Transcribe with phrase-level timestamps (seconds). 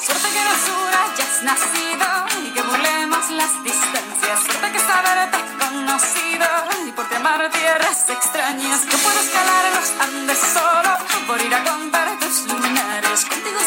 [0.00, 2.06] Suerte que basura ya has nacido
[2.44, 4.40] y que burlemos las distancias.
[4.46, 6.46] Suerte que saberte conocido
[6.86, 8.80] y por amar tierras extrañas.
[8.82, 10.92] Que puedo escalar los Andes solo
[11.26, 13.24] por ir a contar tus lunares.
[13.24, 13.57] Contigo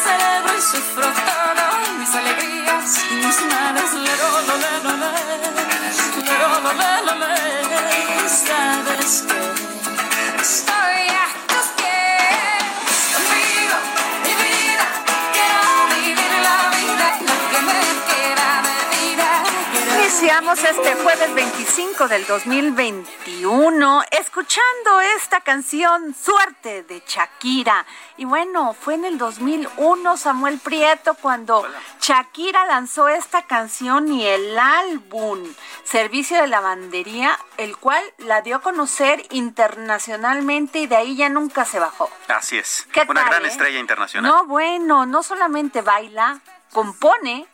[20.51, 27.85] Iniciamos este jueves 25 del 2021 escuchando esta canción Suerte de Shakira.
[28.17, 31.65] Y bueno, fue en el 2001 Samuel Prieto cuando
[32.01, 35.39] Shakira lanzó esta canción y el álbum
[35.85, 41.63] Servicio de Lavandería, el cual la dio a conocer internacionalmente y de ahí ya nunca
[41.63, 42.09] se bajó.
[42.27, 42.85] Así es.
[42.91, 43.47] ¿Qué Una tal, gran eh?
[43.47, 44.29] estrella internacional.
[44.29, 46.41] No, bueno, no solamente baila,
[46.73, 47.47] compone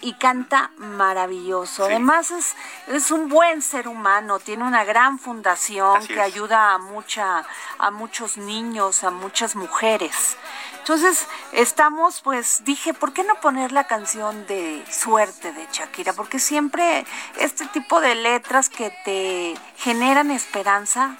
[0.00, 1.86] y canta maravilloso.
[1.86, 1.92] Sí.
[1.92, 2.54] Además es,
[2.86, 6.20] es un buen ser humano, tiene una gran fundación Así que es.
[6.20, 7.44] ayuda a mucha
[7.78, 10.36] a muchos niños, a muchas mujeres.
[10.78, 16.12] Entonces, estamos pues dije, ¿por qué no poner la canción de Suerte de Shakira?
[16.14, 17.04] Porque siempre
[17.38, 21.16] este tipo de letras que te generan esperanza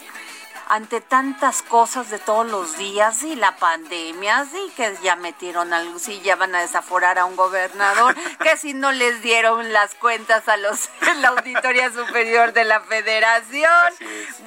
[0.69, 5.99] ante tantas cosas de todos los días y la pandemia, sí que ya metieron algo,
[5.99, 10.49] sí ya van a desaforar a un gobernador, que si no les dieron las cuentas
[10.49, 10.91] a los
[11.21, 13.93] la auditoría superior de la Federación.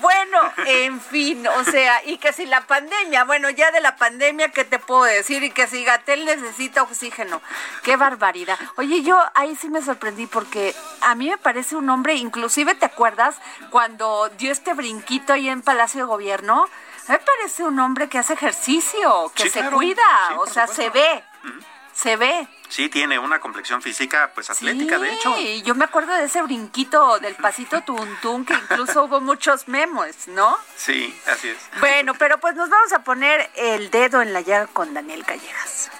[0.01, 4.49] Bueno, en fin, o sea, y que si la pandemia, bueno, ya de la pandemia,
[4.49, 5.43] ¿qué te puedo decir?
[5.43, 7.41] Y que si Gatel necesita oxígeno.
[7.83, 8.57] Qué barbaridad.
[8.77, 12.85] Oye, yo ahí sí me sorprendí porque a mí me parece un hombre, inclusive te
[12.85, 13.35] acuerdas
[13.69, 16.67] cuando dio este brinquito ahí en Palacio de Gobierno,
[17.07, 19.77] me parece un hombre que hace ejercicio, que Sí, se claro.
[19.77, 21.23] cuida, Sí, o sea, se ve,
[21.93, 22.47] se ve.
[22.67, 25.33] Sí, tiene una complexión física, pues atlética, de hecho.
[25.37, 30.27] Sí, yo me acuerdo de ese brinquito del pasito tuntún que incluso hubo muchos memes,
[30.27, 30.57] ¿no?
[30.75, 31.57] Sí, así es.
[31.79, 35.91] Bueno, pero pues nos vamos a poner el dedo en la llaga con Daniel Callejas.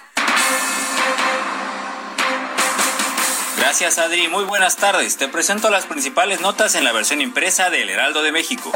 [3.58, 5.16] Gracias Adri, muy buenas tardes.
[5.18, 8.72] Te presento las principales notas en la versión impresa del Heraldo de México.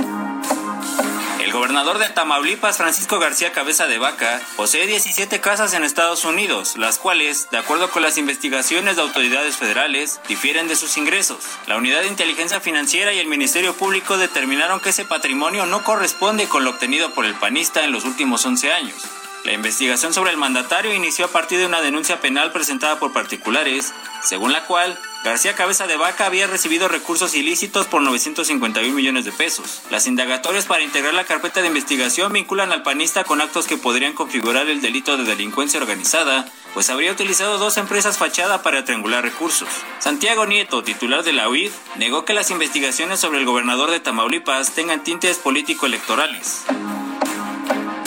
[1.47, 6.77] El gobernador de Tamaulipas, Francisco García Cabeza de Vaca, posee 17 casas en Estados Unidos,
[6.77, 11.39] las cuales, de acuerdo con las investigaciones de autoridades federales, difieren de sus ingresos.
[11.69, 16.49] La Unidad de Inteligencia Financiera y el Ministerio Público determinaron que ese patrimonio no corresponde
[16.49, 18.97] con lo obtenido por el panista en los últimos 11 años.
[19.45, 23.95] La investigación sobre el mandatario inició a partir de una denuncia penal presentada por particulares,
[24.21, 29.33] según la cual García Cabeza de Vaca había recibido recursos ilícitos por 951 millones de
[29.33, 29.83] pesos.
[29.91, 34.13] Las indagatorias para integrar la carpeta de investigación vinculan al panista con actos que podrían
[34.13, 39.69] configurar el delito de delincuencia organizada, pues habría utilizado dos empresas fachada para triangular recursos.
[39.99, 44.77] Santiago Nieto, titular de la UIF, negó que las investigaciones sobre el gobernador de Tamaulipas
[44.77, 46.63] tengan tintes político-electorales.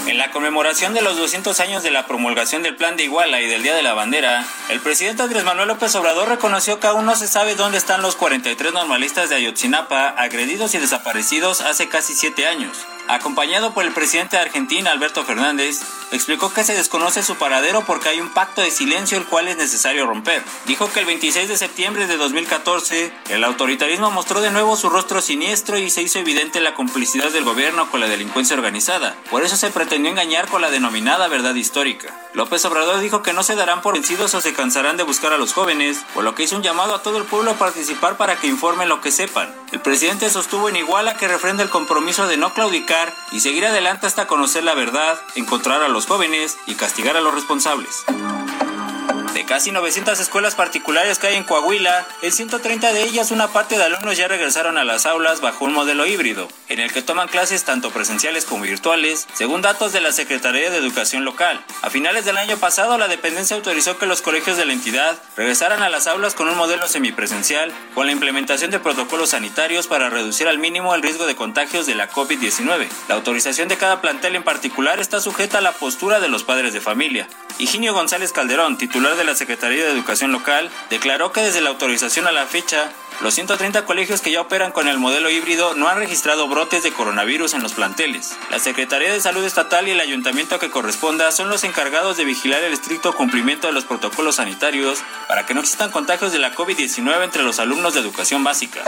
[0.10, 3.48] En la conmemoración de los 200 años de la promulgación del Plan de Iguala y
[3.48, 7.16] del Día de la Bandera, el presidente Andrés Manuel López Obrador reconoció que aún no
[7.16, 12.48] se sabe dónde están los 43 normalistas de Ayotzinapa agredidos y desaparecidos hace casi siete
[12.48, 12.88] años.
[13.10, 18.10] Acompañado por el presidente de Argentina, Alberto Fernández, explicó que se desconoce su paradero porque
[18.10, 20.44] hay un pacto de silencio el cual es necesario romper.
[20.66, 25.22] Dijo que el 26 de septiembre de 2014, el autoritarismo mostró de nuevo su rostro
[25.22, 29.16] siniestro y se hizo evidente la complicidad del gobierno con la delincuencia organizada.
[29.32, 32.16] Por eso se pretendió engañar con la denominada verdad histórica.
[32.34, 35.38] López Obrador dijo que no se darán por vencidos o se cansarán de buscar a
[35.40, 38.36] los jóvenes, por lo que hizo un llamado a todo el pueblo a participar para
[38.36, 39.54] que informen lo que sepan.
[39.72, 42.99] El presidente sostuvo en Iguala que refrenda el compromiso de no claudicar
[43.32, 47.34] y seguir adelante hasta conocer la verdad, encontrar a los jóvenes y castigar a los
[47.34, 48.06] responsables.
[49.34, 53.78] De casi 900 escuelas particulares que hay en Coahuila, en 130 de ellas una parte
[53.78, 57.28] de alumnos ya regresaron a las aulas bajo un modelo híbrido, en el que toman
[57.28, 61.64] clases tanto presenciales como virtuales, según datos de la Secretaría de Educación Local.
[61.84, 65.84] A finales del año pasado, la dependencia autorizó que los colegios de la entidad regresaran
[65.84, 70.48] a las aulas con un modelo semipresencial, con la implementación de protocolos sanitarios para reducir
[70.48, 72.88] al mínimo el riesgo de contagios de la COVID-19.
[73.08, 76.74] La autorización de cada plantel en particular está sujeta a la postura de los padres
[76.74, 77.28] de familia.
[77.60, 82.26] Higinio González Calderón, titular de la Secretaría de Educación Local, declaró que desde la autorización
[82.26, 86.00] a la fecha, los 130 colegios que ya operan con el modelo híbrido no han
[86.00, 88.36] registrado brotes de coronavirus en los planteles.
[88.50, 92.64] La Secretaría de Salud Estatal y el ayuntamiento que corresponda son los encargados de vigilar
[92.64, 97.24] el estricto cumplimiento de los protocolos sanitarios para que no existan contagios de la COVID-19
[97.24, 98.84] entre los alumnos de educación básica.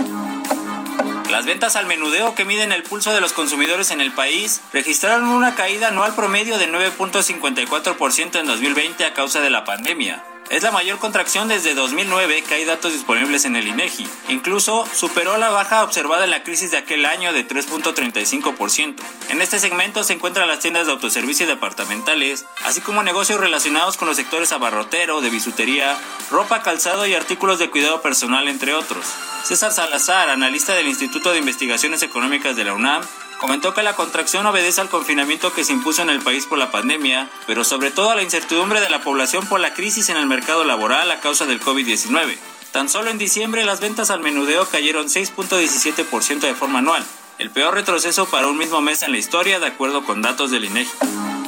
[1.31, 5.30] Las ventas al menudeo que miden el pulso de los consumidores en el país registraron
[5.30, 10.22] una caída anual promedio de 9.54% en 2020 a causa de la pandemia.
[10.51, 14.06] Es la mayor contracción desde 2009 que hay datos disponibles en el INEGI.
[14.27, 18.95] Incluso superó la baja observada en la crisis de aquel año de 3.35%.
[19.30, 23.95] En este segmento se encuentran las tiendas de autoservicio y departamentales, así como negocios relacionados
[23.95, 25.98] con los sectores abarrotero, de bisutería,
[26.30, 29.06] ropa, calzado y artículos de cuidado personal, entre otros.
[29.45, 33.04] César Salazar, analista del Instituto de Investigaciones Económicas de la UNAM,
[33.41, 36.69] Comentó que la contracción obedece al confinamiento que se impuso en el país por la
[36.69, 40.27] pandemia, pero sobre todo a la incertidumbre de la población por la crisis en el
[40.27, 42.38] mercado laboral a causa del COVID-19.
[42.71, 47.03] Tan solo en diciembre las ventas al menudeo cayeron 6.17% de forma anual,
[47.39, 50.65] el peor retroceso para un mismo mes en la historia de acuerdo con datos del
[50.65, 51.40] INEGI.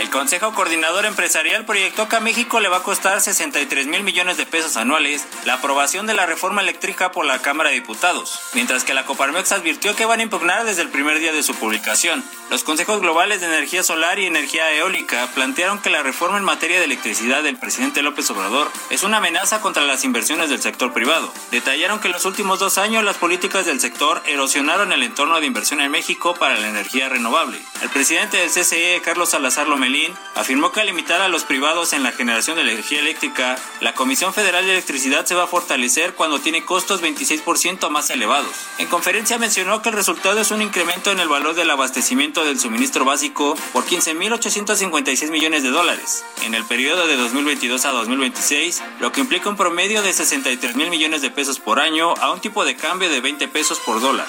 [0.00, 4.38] El Consejo Coordinador Empresarial proyectó que a México le va a costar 63 mil millones
[4.38, 8.84] de pesos anuales la aprobación de la reforma eléctrica por la Cámara de Diputados, mientras
[8.84, 12.24] que la Coparmex advirtió que van a impugnar desde el primer día de su publicación.
[12.48, 16.78] Los consejos globales de energía solar y energía eólica plantearon que la reforma en materia
[16.78, 21.30] de electricidad del presidente López Obrador es una amenaza contra las inversiones del sector privado.
[21.50, 25.46] Detallaron que en los últimos dos años las políticas del sector erosionaron el entorno de
[25.46, 27.60] inversión en México para la energía renovable.
[27.82, 32.02] El presidente del CCE, Carlos Salazar Lomelín, afirmó que al limitar a los privados en
[32.02, 36.38] la generación de energía eléctrica, la Comisión Federal de Electricidad se va a fortalecer cuando
[36.38, 38.54] tiene costos 26% más elevados.
[38.78, 42.60] En conferencia mencionó que el resultado es un incremento en el valor del abastecimiento del
[42.60, 49.10] suministro básico por 15.856 millones de dólares en el periodo de 2022 a 2026, lo
[49.12, 52.64] que implica un promedio de 63 mil millones de pesos por año a un tipo
[52.64, 54.26] de cambio de 20 pesos por dólar.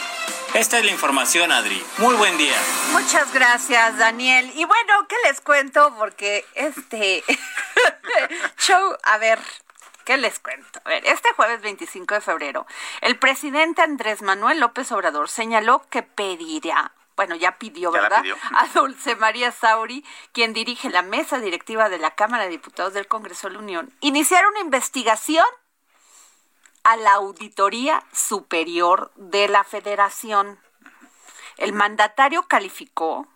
[0.54, 1.82] Esta es la información, Adri.
[1.98, 2.56] Muy buen día.
[2.92, 4.52] Muchas gracias, Daniel.
[4.56, 5.96] Y bueno, ¿qué les cuento?
[5.98, 7.24] Porque este
[8.58, 9.40] show, a ver,
[10.04, 10.82] ¿Qué les cuento?
[10.84, 12.66] A ver, este jueves 25 de febrero,
[13.02, 18.22] el presidente Andrés Manuel López Obrador señaló que pedirá bueno, ya pidió, Ya la ¿verdad?
[18.24, 18.38] pidió.
[18.56, 23.06] A Dulce María Sauri, quien dirige la mesa directiva de la Cámara de Diputados del
[23.08, 25.46] Congreso de la Unión, iniciar una investigación
[26.84, 30.60] a la Auditoría Superior de la Federación.
[31.58, 33.28] El mandatario calificó,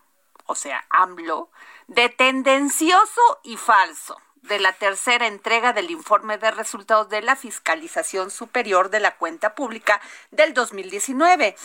[0.46, 1.50] o sea, AMLO,
[1.88, 8.30] de tendencioso y falso de la tercera entrega del informe de resultados de la Fiscalización
[8.30, 11.56] Superior de la Cuenta Pública del 2019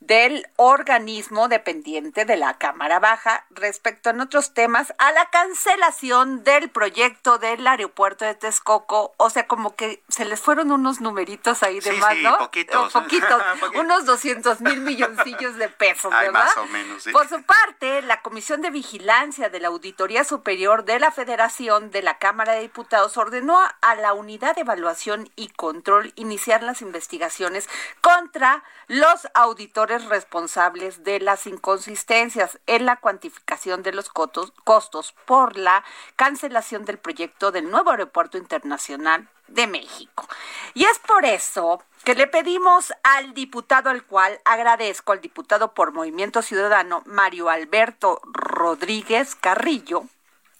[0.00, 6.70] del organismo dependiente de la Cámara Baja respecto en otros temas a la cancelación del
[6.70, 11.80] proyecto del aeropuerto de Texcoco, o sea, como que se les fueron unos numeritos ahí
[11.80, 12.38] de Sí, más, sí, ¿no?
[12.38, 12.96] poquitos.
[12.96, 13.80] O poquitos, Poquito.
[13.80, 16.44] unos 200 mil milloncillos de pesos, Ay, ¿verdad?
[16.44, 17.10] más o menos, sí.
[17.12, 22.02] Por su parte, la Comisión de Vigilancia de la Auditoría Superior de la Federación de
[22.02, 27.68] la Cámara de Diputados ordenó a la Unidad de Evaluación y Control iniciar las investigaciones
[28.00, 35.84] contra los auditores responsables de las inconsistencias en la cuantificación de los costos por la
[36.16, 40.28] cancelación del proyecto del nuevo aeropuerto internacional de México.
[40.74, 45.92] Y es por eso que le pedimos al diputado, al cual agradezco, al diputado por
[45.92, 50.04] Movimiento Ciudadano, Mario Alberto Rodríguez Carrillo,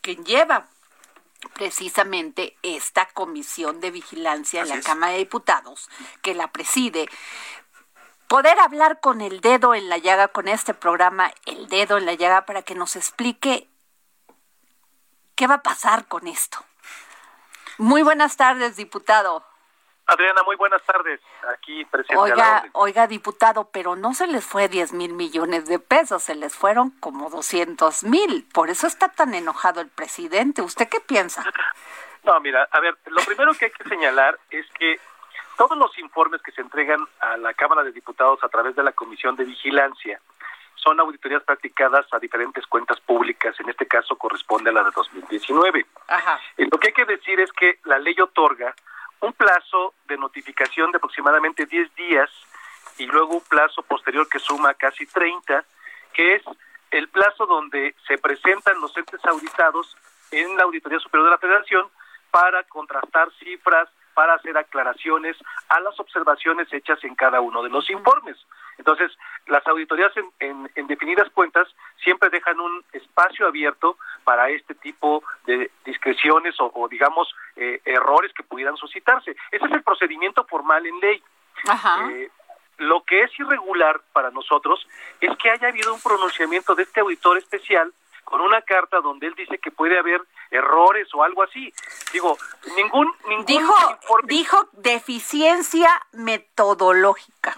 [0.03, 0.67] quien lleva
[1.55, 4.85] precisamente esta comisión de vigilancia en la es.
[4.85, 5.89] Cámara de Diputados,
[6.23, 7.09] que la preside,
[8.31, 12.15] poder hablar con el dedo en la llaga, con este programa, el dedo en la
[12.15, 13.69] llaga, para que nos explique
[15.35, 16.59] qué va a pasar con esto.
[17.79, 19.45] Muy buenas tardes, diputado.
[20.07, 21.21] Adriana, muy buenas tardes.
[21.53, 22.15] Aquí presente.
[22.15, 22.71] a la Oiga, orden.
[22.75, 26.91] oiga, diputado, pero no se les fue 10 mil millones de pesos, se les fueron
[27.01, 28.47] como 200 mil.
[28.55, 30.63] Por eso está tan enojado el presidente.
[30.63, 31.43] ¿Usted qué piensa?
[32.23, 35.01] No, mira, a ver, lo primero que hay que señalar es que
[35.61, 38.93] todos los informes que se entregan a la Cámara de Diputados a través de la
[38.93, 40.19] Comisión de Vigilancia
[40.75, 43.55] son auditorías practicadas a diferentes cuentas públicas.
[43.61, 45.85] En este caso corresponde a la de 2019.
[46.09, 46.41] Ajá.
[46.57, 48.75] Eh, Lo que hay que decir es que la ley otorga
[49.21, 52.31] un plazo de notificación de aproximadamente 10 días
[52.97, 55.63] y luego un plazo posterior que suma casi 30,
[56.15, 56.43] que es
[56.91, 59.95] el plazo donde se presentan los entes auditados
[60.31, 61.87] en la Auditoría Superior de la Federación
[62.31, 65.35] para contrastar cifras, para hacer aclaraciones
[65.71, 68.37] a las observaciones hechas en cada uno de los informes.
[68.77, 69.11] Entonces,
[69.47, 71.67] las auditorías en, en- en definidas cuentas
[72.05, 78.31] siempre dejan un espacio abierto para este tipo de discreciones o, o, digamos, eh, errores
[78.35, 79.31] que pudieran suscitarse.
[79.51, 81.23] Ese es el procedimiento formal en ley.
[81.67, 82.07] Ajá.
[82.11, 82.31] Eh,
[82.77, 84.87] lo que es irregular para nosotros
[85.23, 87.91] es que haya habido un pronunciamiento de este auditor especial
[88.31, 90.23] con una carta donde él dice que puede haber
[90.53, 91.73] errores o algo así.
[92.13, 92.39] Digo,
[92.77, 97.57] ningún ningún Dijo, informe- dijo deficiencia metodológica.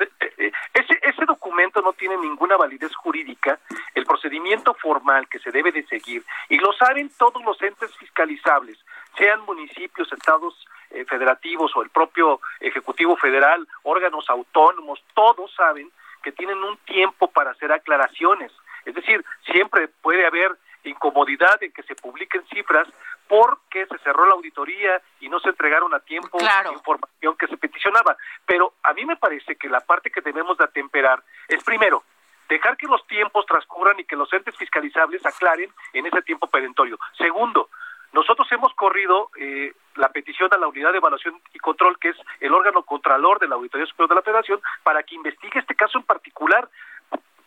[0.00, 3.58] Eh, eh, Ese, ese documento no tiene ninguna validez jurídica,
[3.94, 8.78] el procedimiento formal que se debe de seguir, y lo saben todos los entes fiscalizables,
[9.16, 10.54] sean municipios, estados
[10.90, 15.90] eh, federativos o el propio Ejecutivo Federal, órganos autónomos, todos saben
[16.22, 18.50] que tienen un tiempo para hacer aclaraciones.
[18.94, 22.86] Es decir, siempre puede haber incomodidad en que se publiquen cifras
[23.26, 26.72] porque se cerró la auditoría y no se entregaron a tiempo Claro.
[26.72, 28.16] información que se peticionaba.
[28.46, 32.04] Pero a mí me parece que la parte que debemos de atemperar es primero
[32.48, 36.98] dejar que los tiempos transcurran y que los entes fiscalizables aclaren en ese tiempo perentorio.
[37.16, 37.70] Segundo,
[38.12, 42.16] nosotros hemos corrido eh, la petición a la Unidad de Evaluación y Control, que es
[42.40, 45.98] el órgano contralor de la Auditoría Superior de la Federación, para que investigue este caso
[45.98, 46.68] en particular.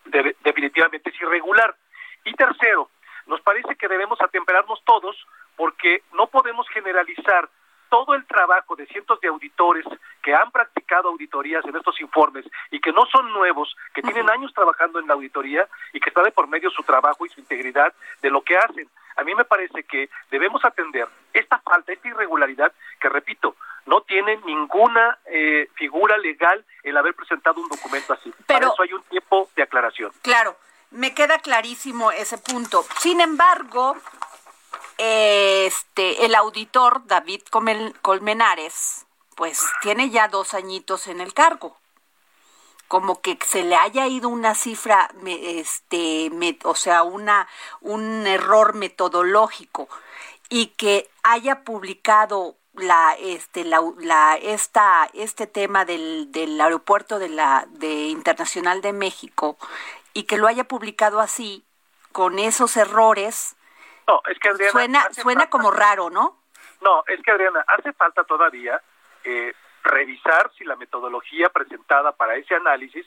[0.10, 1.76] De- definitivamente es irregular.
[2.24, 2.90] Y tercero,
[3.26, 5.16] nos parece que debemos atemperarnos todos
[5.56, 7.50] porque no podemos generalizar
[7.90, 9.86] todo el trabajo de cientos de auditores
[10.22, 14.54] que han practicado auditorías en estos informes y que no son nuevos, que tienen años
[14.54, 17.94] trabajando en la auditoría y que está de por medio su trabajo y su integridad
[18.22, 18.90] de lo que hacen.
[19.18, 23.56] A mí me parece que debemos atender esta falta, esta irregularidad, que repito,
[23.86, 28.32] no tiene ninguna eh, figura legal el haber presentado un documento así.
[28.46, 30.12] Para Pero- eso hay un tiempo de aclaración.
[30.22, 30.56] Claro,
[30.92, 32.86] me queda clarísimo ese punto.
[33.00, 33.98] Sin embargo,
[34.98, 37.42] este, el auditor David
[38.02, 39.06] Colmenares,
[39.36, 41.78] pues tiene ya dos añitos en el cargo.
[42.88, 47.48] Como que se le haya ido una cifra, este, me- o sea, una,
[47.82, 49.90] un error metodológico
[50.50, 57.30] y que haya publicado la, este, la, la- esta, este tema del, del aeropuerto de
[57.30, 59.58] la, de Internacional de México
[60.14, 61.64] y que lo haya publicado así,
[62.14, 63.56] con esos errores,
[64.08, 66.38] No, es que Adriana, suena, suena falta- como raro, ¿no?
[66.82, 68.82] No, es que Adriana, hace falta todavía
[69.24, 69.54] eh,
[69.88, 73.06] revisar si la metodología presentada para ese análisis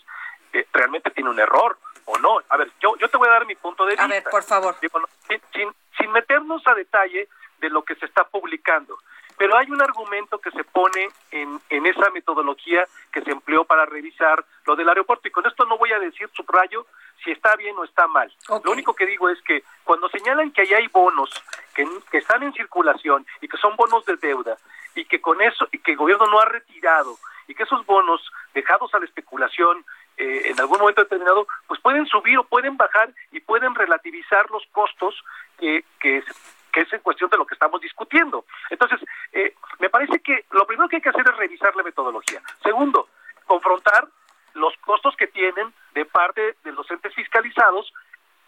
[0.53, 2.41] eh, realmente tiene un error o no.
[2.49, 4.09] A ver, yo, yo te voy a dar mi punto de A vista.
[4.09, 4.75] ver, por favor.
[4.81, 8.99] Digo, no, sin, sin, sin meternos a detalle de lo que se está publicando.
[9.37, 13.87] Pero hay un argumento que se pone en, en esa metodología que se empleó para
[13.87, 15.29] revisar lo del aeropuerto.
[15.29, 16.85] Y con esto no voy a decir subrayo
[17.25, 18.31] si está bien o está mal.
[18.65, 21.31] Lo único que digo es que cuando señalan que ahí hay bonos
[21.75, 24.59] que, que están en circulación y que son bonos de deuda
[24.95, 27.17] y que con eso y que el gobierno no ha retirado
[27.47, 28.21] y que esos bonos
[28.55, 29.85] dejados a la especulación
[30.17, 34.65] eh, en algún momento determinado pues pueden subir o pueden bajar y pueden relativizar los
[34.73, 35.15] costos
[35.59, 36.25] que, que, es,
[36.73, 38.45] que es en cuestión de lo que estamos discutiendo.
[38.71, 39.01] Entonces,
[39.33, 42.41] eh, me parece que lo primero que hay que hacer es revisar la metodología.
[42.63, 43.09] Segundo,
[43.47, 44.07] confrontar
[44.55, 47.93] los costos que tienen de parte de los entes fiscalizados,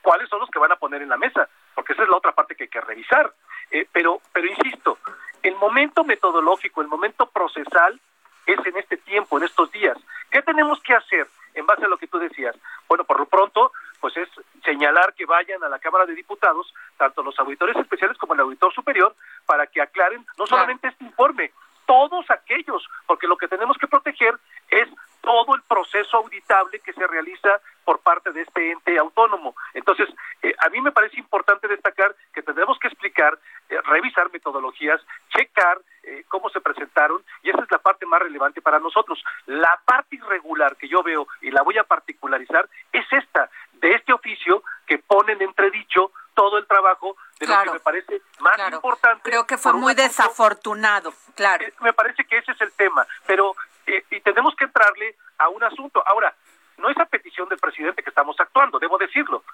[0.00, 2.32] cuáles son los que van a poner en la mesa, porque esa es la otra
[2.32, 3.32] parte que hay que revisar.
[3.72, 4.98] Eh, pero, pero insisto,
[5.42, 7.98] el momento metodológico, el momento procesal
[8.46, 9.96] es en este tiempo, en estos días.
[10.30, 12.54] ¿Qué tenemos que hacer en base a lo que tú decías?
[12.86, 14.28] Bueno, por lo pronto, pues es
[14.62, 18.74] señalar que vayan a la Cámara de Diputados, tanto los auditores especiales como el auditor
[18.74, 19.14] superior,
[19.46, 21.52] para que aclaren no solamente este informe,
[21.86, 24.34] todos aquellos, porque lo que tenemos que proteger
[24.70, 24.88] es
[25.20, 29.54] todo el proceso auditable que se realiza por parte de este ente autónomo.
[29.74, 30.08] Entonces,
[30.42, 33.38] eh, a mí me parece importante destacar que tendremos que explicar,
[33.84, 35.00] revisar metodologías,
[35.30, 39.22] checar eh, cómo se presentaron, y esa es la parte más relevante para nosotros.
[39.46, 44.12] La parte irregular que yo veo, y la voy a particularizar, es esta, de este
[44.12, 48.76] oficio que pone en entredicho todo el trabajo de lo que me parece más Claro.
[48.76, 49.22] importante.
[49.22, 51.64] Creo que fue muy desafortunado, claro.
[51.64, 53.54] eh, me parece que ese es el tema, pero
[53.86, 56.02] eh, y tenemos que entrarle a un asunto.
[56.06, 56.34] Ahora,
[56.78, 59.44] no es a petición del presidente que estamos actuando, debo decirlo.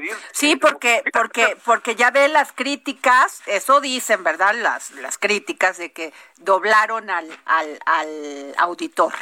[0.00, 0.16] Pedir.
[0.32, 4.54] Sí, porque porque porque ya ve las críticas, eso dicen, ¿verdad?
[4.54, 9.12] Las las críticas de que doblaron al al, al auditor.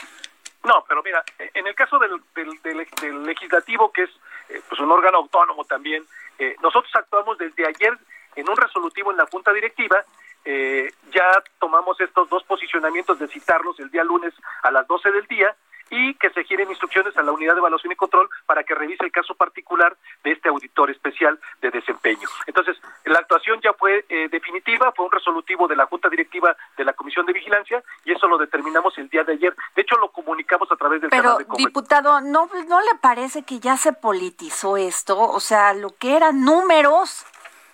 [0.65, 4.11] No, pero mira, en el caso del, del, del- del legislativo, que es
[4.49, 6.05] eh, pues un órgano autónomo también,
[6.39, 7.97] eh, nosotros actuamos desde ayer
[8.35, 10.05] en un resolutivo en la Junta Directiva,
[10.45, 11.25] eh, ya
[11.59, 15.55] tomamos estos dos posicionamientos de citarlos el día lunes a las 12 del día
[15.91, 19.05] y que se giren instrucciones a la unidad de evaluación y control para que revise
[19.05, 22.29] el caso particular de este auditor especial de desempeño.
[22.47, 26.85] Entonces, la actuación ya fue eh, definitiva, fue un resolutivo de la Junta Directiva de
[26.85, 29.55] la Comisión de Vigilancia y eso lo determinamos el día de ayer.
[29.75, 32.95] De hecho, lo comunicamos a través del Pero canal de Conver- diputado, ¿no no le
[33.01, 35.19] parece que ya se politizó esto?
[35.19, 37.25] O sea, lo que eran números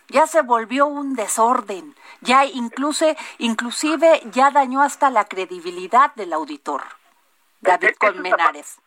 [0.08, 1.94] ya se volvió un desorden.
[2.20, 3.06] Ya incluso
[3.38, 6.82] inclusive ya dañó hasta la credibilidad del auditor.
[7.62, 8.80] David Colmenares.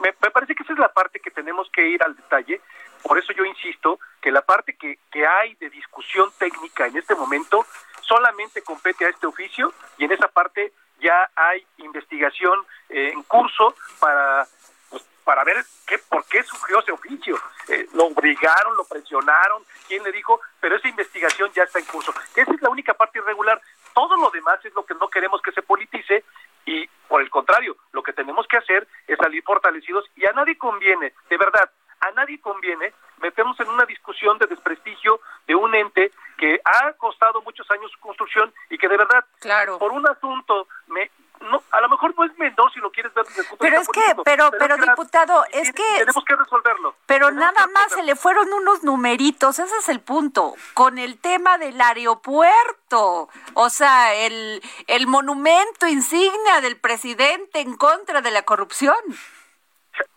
[0.00, 2.60] me, me parece que esa es la parte que tenemos que ir al detalle.
[3.02, 7.14] Por eso yo insisto que la parte que, que hay de discusión técnica en este
[7.14, 7.64] momento
[8.00, 12.58] solamente compete a este oficio y en esa parte ya hay investigación
[12.88, 14.46] eh, en curso para
[14.88, 17.36] pues, para ver qué, por qué surgió ese oficio.
[17.68, 22.14] Eh, lo obligaron, lo presionaron, quién le dijo, pero esa investigación ya está en curso.
[22.34, 23.60] Esa es la única parte irregular.
[23.94, 26.24] Todo lo demás es lo que no queremos que se politice
[26.64, 30.56] y por el contrario, lo que tenemos que hacer es salir fortalecidos y a nadie
[30.56, 36.10] conviene, de verdad, a nadie conviene meternos en una discusión de desprestigio de un ente
[36.38, 39.78] que ha costado muchos años su construcción y que de verdad, Claro.
[39.78, 43.24] por un asunto, me, no, a lo mejor no es menor si lo quieres ver
[43.26, 44.90] desde el punto de Pero vista es que- político, pero- pero, grave.
[44.92, 46.94] diputado, es que- tenemos que resolverlo.
[47.06, 51.18] Pero Tenemos nada más se le fueron unos numeritos, ese es el punto, con el
[51.18, 58.42] tema del aeropuerto, o sea, el, el monumento insignia del presidente en contra de la
[58.42, 58.96] corrupción.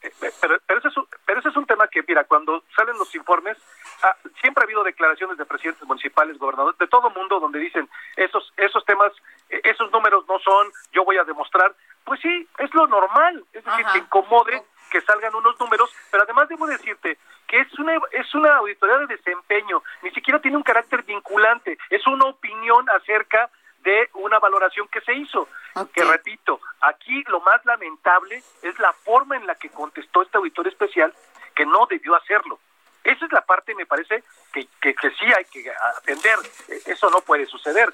[0.02, 2.98] Eh, pero, pero, ese es un, pero ese es un tema que, mira, cuando salen
[2.98, 3.58] los informes,
[4.04, 8.54] ah, siempre ha habido declaraciones de presidentes municipales, gobernadores, de todo mundo, donde dicen, esos,
[8.58, 9.12] esos temas,
[9.50, 11.74] eh, esos números no son, yo voy a demostrar.
[12.04, 13.94] Pues sí, es lo normal, es decir, Ajá.
[13.94, 17.18] que incomode que salgan unos números, pero además debo decirte
[17.48, 22.06] que es una, es una auditoría de desempeño, ni siquiera tiene un carácter vinculante, es
[22.08, 23.50] una opinión acerca
[23.84, 25.48] de una valoración que se hizo.
[25.94, 30.68] Que repito, aquí lo más lamentable es la forma en la que contestó este auditor
[30.68, 31.14] especial
[31.54, 32.60] que no debió hacerlo.
[33.06, 36.38] Esa es la parte, me parece, que, que, que sí hay que atender.
[36.68, 37.94] Eh, Eso no puede suceder.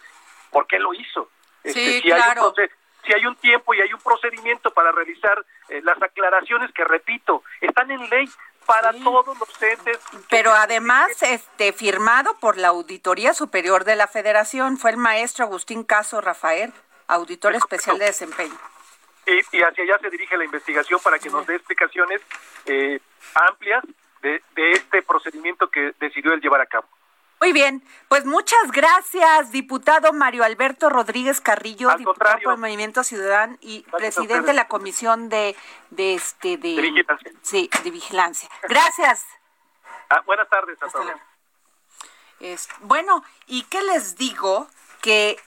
[0.50, 1.30] ¿Por qué lo hizo?
[1.64, 2.54] Sí, si, hay un
[3.06, 7.44] si hay un tiempo y hay un procedimiento para realizar eh, las aclaraciones que, repito,
[7.62, 8.30] están en ley
[8.66, 10.00] para todos los entes.
[10.30, 15.84] Pero además, este, firmado por la Auditoría Superior de la Federación, fue el maestro Agustín
[15.84, 16.74] Caso Rafael,
[17.08, 18.58] auditor Es especial de desempeño.
[19.26, 22.22] y, y hacia allá se dirige la investigación para que nos dé explicaciones
[22.66, 23.00] eh,
[23.36, 23.84] amplias
[24.22, 26.88] de, de este procedimiento que decidió él llevar a cabo.
[27.40, 32.44] Muy bien, pues muchas gracias, diputado Mario Alberto Rodríguez Carrillo, Al diputado contrario.
[32.46, 35.56] por el Movimiento Ciudadano y presidente de la Comisión de,
[35.90, 37.32] de este de, De vigilancia.
[37.42, 38.50] Sí, de vigilancia.
[38.70, 39.26] Gracias.
[40.14, 41.14] Ah, buenas tardes a Hasta todos.
[42.42, 44.68] Es- bueno, ¿y qué les digo?
[45.02, 45.38] Que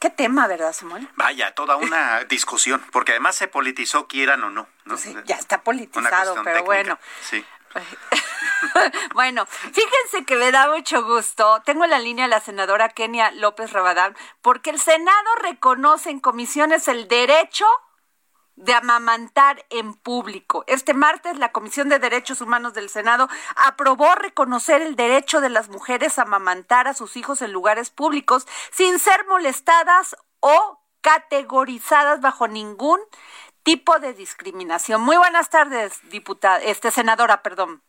[0.00, 1.08] qué tema, ¿verdad, Samuel?
[1.14, 4.66] Vaya, toda una discusión, porque además se politizó, quieran o no.
[4.84, 4.96] ¿no?
[4.96, 6.98] Sí, ya está politizado, pero técnica, bueno.
[7.20, 7.44] Sí.
[9.14, 11.62] bueno, fíjense que me da mucho gusto.
[11.64, 16.20] Tengo en la línea a la senadora Kenia López Rabadán, porque el Senado reconoce en
[16.20, 17.66] comisiones el derecho
[18.56, 20.64] de amamantar en público.
[20.66, 25.70] Este martes la Comisión de Derechos Humanos del Senado aprobó reconocer el derecho de las
[25.70, 32.48] mujeres a amamantar a sus hijos en lugares públicos sin ser molestadas o categorizadas bajo
[32.48, 33.00] ningún
[33.62, 35.00] tipo de discriminación.
[35.00, 37.82] Muy buenas tardes, diputada, este senadora, perdón.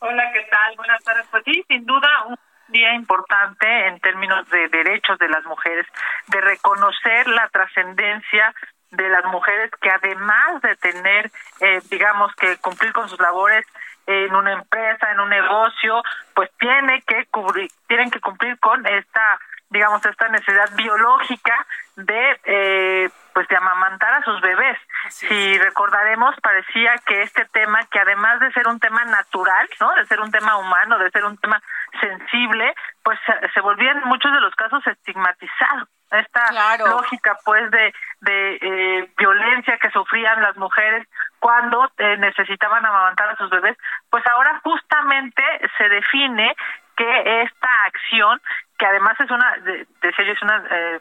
[0.00, 0.76] Hola, ¿qué tal?
[0.76, 1.26] Buenas tardes.
[1.30, 5.86] Pues sí, sin duda un día importante en términos de derechos de las mujeres,
[6.28, 8.54] de reconocer la trascendencia
[8.90, 11.30] de las mujeres que además de tener,
[11.60, 13.66] eh, digamos, que cumplir con sus labores
[14.06, 16.02] en una empresa, en un negocio,
[16.34, 23.10] pues tiene que cubrir, tienen que cumplir con esta, digamos, esta necesidad biológica de, eh,
[23.34, 24.78] pues de amamantar a sus bebés.
[25.18, 29.92] Si recordaremos, parecía que este tema, que además de ser un tema natural, ¿no?
[29.94, 31.60] De ser un tema humano, de ser un tema
[32.00, 33.18] sensible, pues
[33.52, 39.76] se, volvía en muchos de los casos estigmatizado esta lógica pues de, de eh, violencia
[39.76, 41.06] que sufrían las mujeres
[41.38, 43.76] cuando eh, necesitaban amamantar a sus bebés,
[44.08, 45.42] pues ahora justamente
[45.76, 46.56] se define
[46.96, 48.40] que esta acción
[48.78, 49.56] que además es una,
[50.00, 51.00] decía yo, es una eh,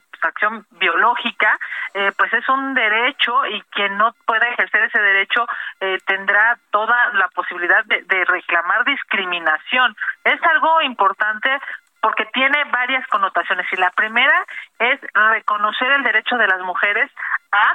[0.72, 1.58] biológica,
[1.94, 5.46] eh, pues es un derecho y quien no pueda ejercer ese derecho
[5.80, 9.96] eh, tendrá toda la posibilidad de, de reclamar discriminación.
[10.24, 11.60] Es algo importante
[12.02, 14.46] porque tiene varias connotaciones y la primera
[14.80, 17.12] es reconocer el derecho de las mujeres
[17.52, 17.74] a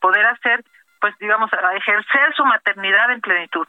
[0.00, 0.64] poder hacer,
[1.00, 3.66] pues digamos, a ejercer su maternidad en plenitud.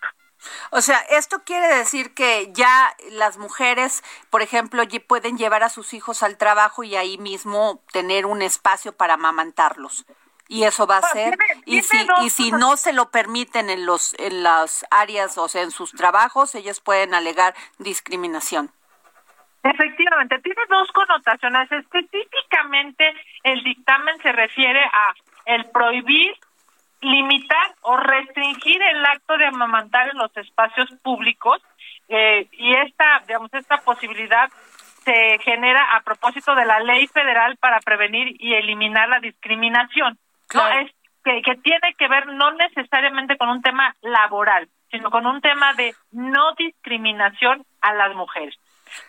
[0.71, 5.93] O sea, esto quiere decir que ya las mujeres, por ejemplo, pueden llevar a sus
[5.93, 10.05] hijos al trabajo y ahí mismo tener un espacio para amamantarlos.
[10.47, 14.15] Y eso va a ser y si y si no se lo permiten en los
[14.17, 18.71] en las áreas, o sea, en sus trabajos, ellos pueden alegar discriminación.
[19.61, 21.71] Efectivamente, tiene dos connotaciones.
[21.71, 25.13] Específicamente, el dictamen se refiere a
[25.45, 26.35] el prohibir
[27.01, 31.61] limitar o restringir el acto de amamantar en los espacios públicos
[32.07, 34.49] eh, y esta, digamos, esta posibilidad
[35.03, 40.17] se genera a propósito de la ley federal para prevenir y eliminar la discriminación.
[40.53, 40.91] No es
[41.23, 45.73] que, que tiene que ver no necesariamente con un tema laboral, sino con un tema
[45.73, 48.55] de no discriminación a las mujeres.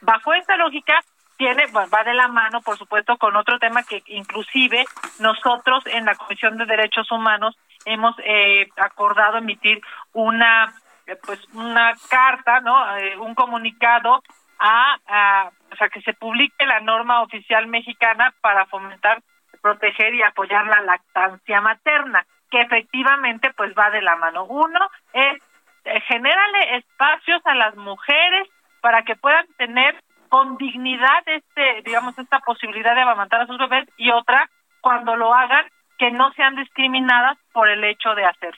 [0.02, 1.00] Bajo esta lógica,
[1.40, 4.84] tiene va de la mano, por supuesto, con otro tema que inclusive
[5.20, 9.80] nosotros en la Comisión de Derechos Humanos hemos eh, acordado emitir
[10.12, 10.72] una
[11.06, 12.96] eh, pues una carta, ¿no?
[12.96, 14.22] Eh, un comunicado
[14.60, 19.22] a, o sea, que se publique la norma oficial mexicana para fomentar,
[19.62, 24.44] proteger y apoyar la lactancia materna, que efectivamente pues va de la mano.
[24.44, 24.80] Uno
[25.12, 25.42] es
[25.84, 28.48] eh, generarle espacios a las mujeres
[28.80, 29.96] para que puedan tener
[30.28, 34.48] con dignidad este, digamos, esta posibilidad de amamantar a sus bebés y otra,
[34.80, 35.64] cuando lo hagan,
[36.00, 38.54] que no sean discriminadas por el hecho de hacer.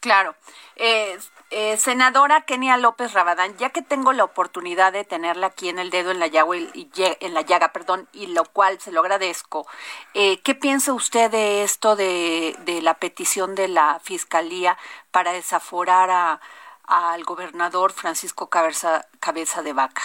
[0.00, 0.36] Claro.
[0.76, 1.18] Eh,
[1.50, 5.90] eh, senadora Kenia López Rabadán, ya que tengo la oportunidad de tenerla aquí en el
[5.90, 6.88] dedo en la llaga, y,
[7.20, 9.66] en la llaga perdón, y lo cual se lo agradezco,
[10.14, 14.76] eh, ¿qué piensa usted de esto de, de la petición de la Fiscalía
[15.10, 16.40] para desaforar a,
[16.86, 20.02] al gobernador Francisco Cabeza, Cabeza de Vaca?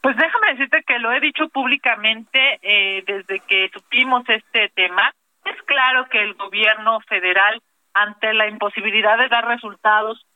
[0.00, 2.60] Pues déjame decirte que lo he dicho públicamente
[3.06, 5.12] desde que supimos este tema
[5.44, 7.60] es claro que el gobierno federal,
[7.92, 10.26] ante la imposibilidad de dar resultados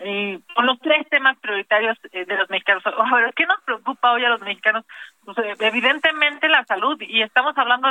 [0.00, 2.82] eh, con los tres temas prioritarios eh, de los mexicanos.
[3.36, 4.84] ¿Qué nos preocupa hoy a los mexicanos?
[5.24, 7.88] Pues, eh, evidentemente la salud y estamos hablando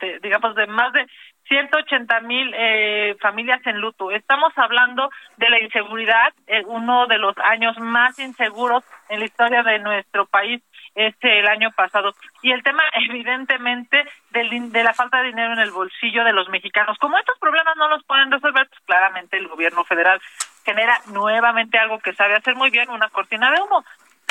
[0.00, 1.06] de, digamos, de más de
[1.50, 4.12] 180 mil eh, familias en luto.
[4.12, 6.32] Estamos hablando de la inseguridad,
[6.66, 10.62] uno de los años más inseguros en la historia de nuestro país
[10.94, 12.12] este el año pasado.
[12.42, 16.48] Y el tema evidentemente del, de la falta de dinero en el bolsillo de los
[16.48, 16.96] mexicanos.
[16.98, 20.20] Como estos problemas no los pueden resolver pues claramente el gobierno federal
[20.64, 23.84] genera nuevamente algo que sabe hacer muy bien una cortina de humo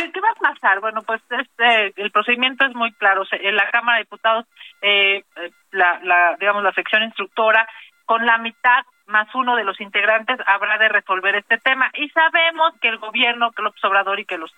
[0.08, 0.80] ¿Qué, va a pasar?
[0.80, 3.24] Bueno, pues este, el procedimiento es muy claro.
[3.32, 4.46] En la Cámara de Diputados,
[4.82, 5.24] eh,
[5.72, 7.68] la, la, digamos, la sección instructora,
[8.06, 11.90] con la mitad más uno de los integrantes habrá de resolver este tema.
[11.94, 14.54] Y sabemos que el gobierno, que López Obrador y que los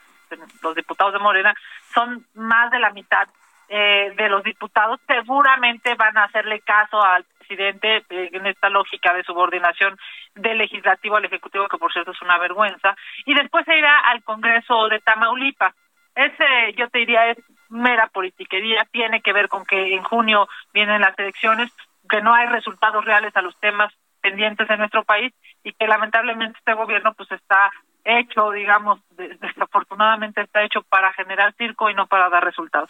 [0.62, 1.54] los diputados de Morena,
[1.93, 3.27] son más de la mitad
[3.73, 9.13] eh, de los diputados, seguramente van a hacerle caso al presidente eh, en esta lógica
[9.13, 9.97] de subordinación
[10.36, 14.23] del legislativo al ejecutivo, que por cierto es una vergüenza, y después se irá al
[14.23, 15.73] Congreso de Tamaulipas.
[16.13, 17.38] Ese, yo te diría, es
[17.69, 21.71] mera politiquería, tiene que ver con que en junio vienen las elecciones,
[22.10, 26.60] que no hay resultados reales a los temas pendientes en nuestro país y que lamentablemente
[26.60, 27.71] este gobierno pues está
[28.03, 32.89] hecho, digamos, desafortunadamente está hecho para generar circo y no para dar resultados.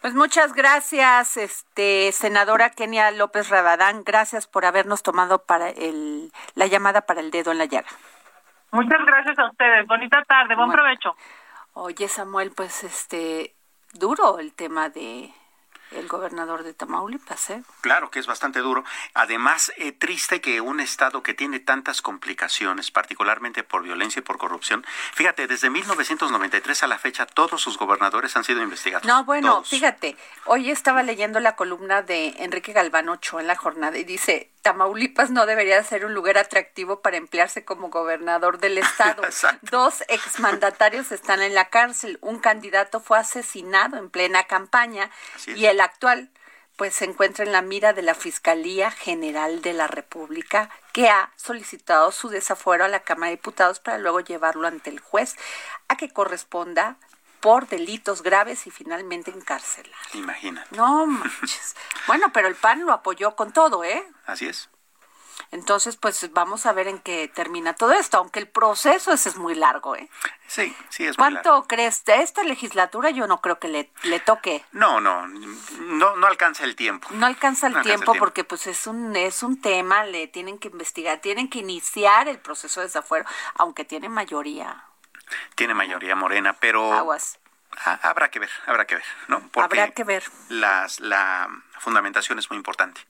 [0.00, 6.66] Pues muchas gracias, este senadora Kenia López Rabadán, gracias por habernos tomado para el la
[6.66, 7.88] llamada para el dedo en la llaga.
[8.70, 9.86] Muchas gracias a ustedes.
[9.88, 11.16] Bonita tarde, buen provecho.
[11.72, 13.56] Oye, Samuel, pues este
[13.92, 15.32] duro el tema de
[15.92, 17.62] el gobernador de Tamaulipas, ¿eh?
[17.80, 18.84] Claro que es bastante duro.
[19.14, 24.38] Además, eh, triste que un estado que tiene tantas complicaciones, particularmente por violencia y por
[24.38, 29.06] corrupción, fíjate, desde 1993 a la fecha todos sus gobernadores han sido investigados.
[29.06, 33.96] No, bueno, fíjate, hoy estaba leyendo la columna de Enrique Galván Ochoa en la jornada
[33.98, 39.22] y dice, Tamaulipas no debería ser un lugar atractivo para emplearse como gobernador del estado.
[39.62, 42.18] Dos exmandatarios están en la cárcel.
[42.20, 45.10] Un candidato fue asesinado en plena campaña
[45.46, 46.28] y el actual
[46.76, 51.32] pues se encuentra en la mira de la Fiscalía General de la República, que ha
[51.34, 55.34] solicitado su desafuero a la Cámara de Diputados para luego llevarlo ante el juez
[55.88, 56.98] a que corresponda
[57.40, 59.94] por delitos graves y finalmente encarcelar.
[60.14, 60.64] Imagina.
[60.70, 61.76] No manches.
[62.06, 64.04] bueno, pero el PAN lo apoyó con todo, ¿eh?
[64.26, 64.68] Así es.
[65.50, 69.36] Entonces, pues vamos a ver en qué termina todo esto, aunque el proceso ese es
[69.36, 70.10] muy largo, ¿eh?
[70.46, 71.68] Sí, sí, es ¿Cuánto muy largo.
[71.68, 73.10] crees de esta legislatura?
[73.10, 74.64] Yo no creo que le, le toque.
[74.72, 77.08] No, no, no, no alcanza el tiempo.
[77.12, 78.24] No alcanza el No alcanza el tiempo tiempo.
[78.26, 82.40] porque pues es un es un tema, le tienen que investigar, tienen que iniciar el
[82.40, 83.24] proceso de desafuero,
[83.54, 84.84] aunque tiene mayoría.
[85.54, 87.38] Tiene mayoría morena, pero Aguas.
[87.84, 89.40] ha- habrá que ver, habrá que ver, ¿no?
[89.52, 90.24] Porque Habrá que ver.
[90.48, 91.48] Las, la
[91.80, 93.00] fundamentación es muy importante.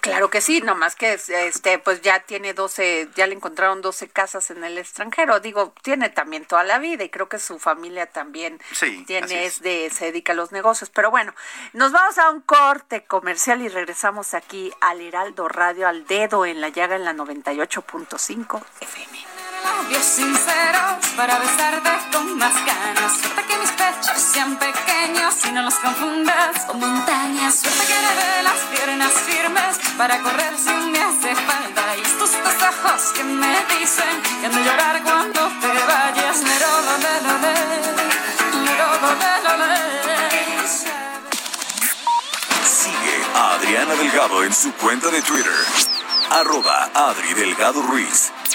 [0.00, 4.50] Claro que sí, nomás que este pues ya tiene 12, ya le encontraron 12 casas
[4.50, 5.40] en el extranjero.
[5.40, 9.54] Digo, tiene también toda la vida y creo que su familia también Sí, tiene es.
[9.56, 11.34] es de se dedica a los negocios, pero bueno,
[11.72, 16.60] nos vamos a un corte comercial y regresamos aquí al Heraldo Radio al dedo en
[16.60, 19.33] la llaga en la 98.5 FM.
[19.76, 23.12] Labios sinceros para besarte con más ganas.
[23.20, 27.54] Suerte que mis pechos sean pequeños y no los confundas con montañas.
[27.60, 31.96] Suerte que dé las piernas firmes para correr si me hace falta.
[31.96, 36.36] Y estos dos ojos que me dicen que han de llorar cuando te vayas.
[36.42, 37.54] Lero, lo, le, lo, le.
[38.64, 39.84] Lero, lo, le, lo, le.
[42.64, 45.60] Sigue a Adriana Delgado en su cuenta de Twitter.
[46.30, 48.32] Arroba Adri Delgado Ruiz.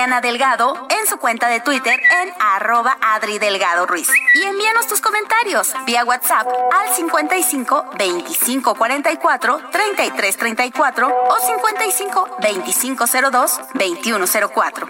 [0.00, 4.08] Adriana Delgado en su cuenta de Twitter en arroba Adri Delgado Ruiz.
[4.34, 13.04] Y envíanos tus comentarios vía WhatsApp al 55 25 44 33 34 o 55 25
[13.30, 14.88] 02 21 04.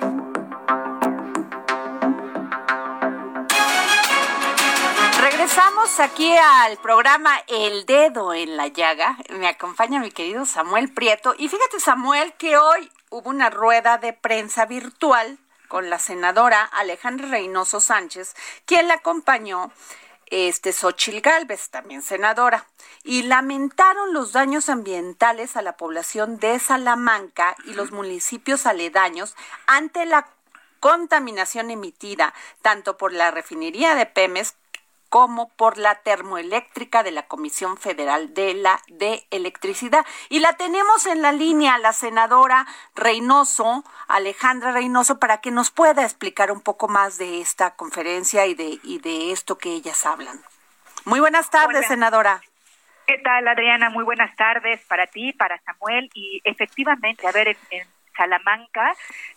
[5.20, 9.16] Regresamos aquí al programa El Dedo en la Llaga.
[9.30, 11.34] Me acompaña mi querido Samuel Prieto.
[11.36, 17.28] Y fíjate, Samuel, que hoy hubo una rueda de prensa virtual con la senadora Alejandra
[17.28, 19.70] Reynoso Sánchez, quien la acompañó
[20.26, 22.66] este Xochil Gálvez, también senadora,
[23.02, 29.34] y lamentaron los daños ambientales a la población de Salamanca y los municipios aledaños
[29.66, 30.28] ante la
[30.78, 34.54] contaminación emitida tanto por la refinería de Pemes
[35.10, 40.06] como por la termoeléctrica de la Comisión Federal de la de Electricidad.
[40.28, 46.04] Y la tenemos en la línea, la senadora Reynoso, Alejandra Reynoso, para que nos pueda
[46.04, 50.40] explicar un poco más de esta conferencia y de, y de esto que ellas hablan.
[51.04, 51.88] Muy buenas tardes, Hola.
[51.88, 52.40] senadora.
[53.06, 53.90] ¿Qué tal, Adriana?
[53.90, 56.08] Muy buenas tardes para ti, para Samuel.
[56.14, 57.88] Y efectivamente, a ver, en, en
[58.20, 58.92] Salamanca,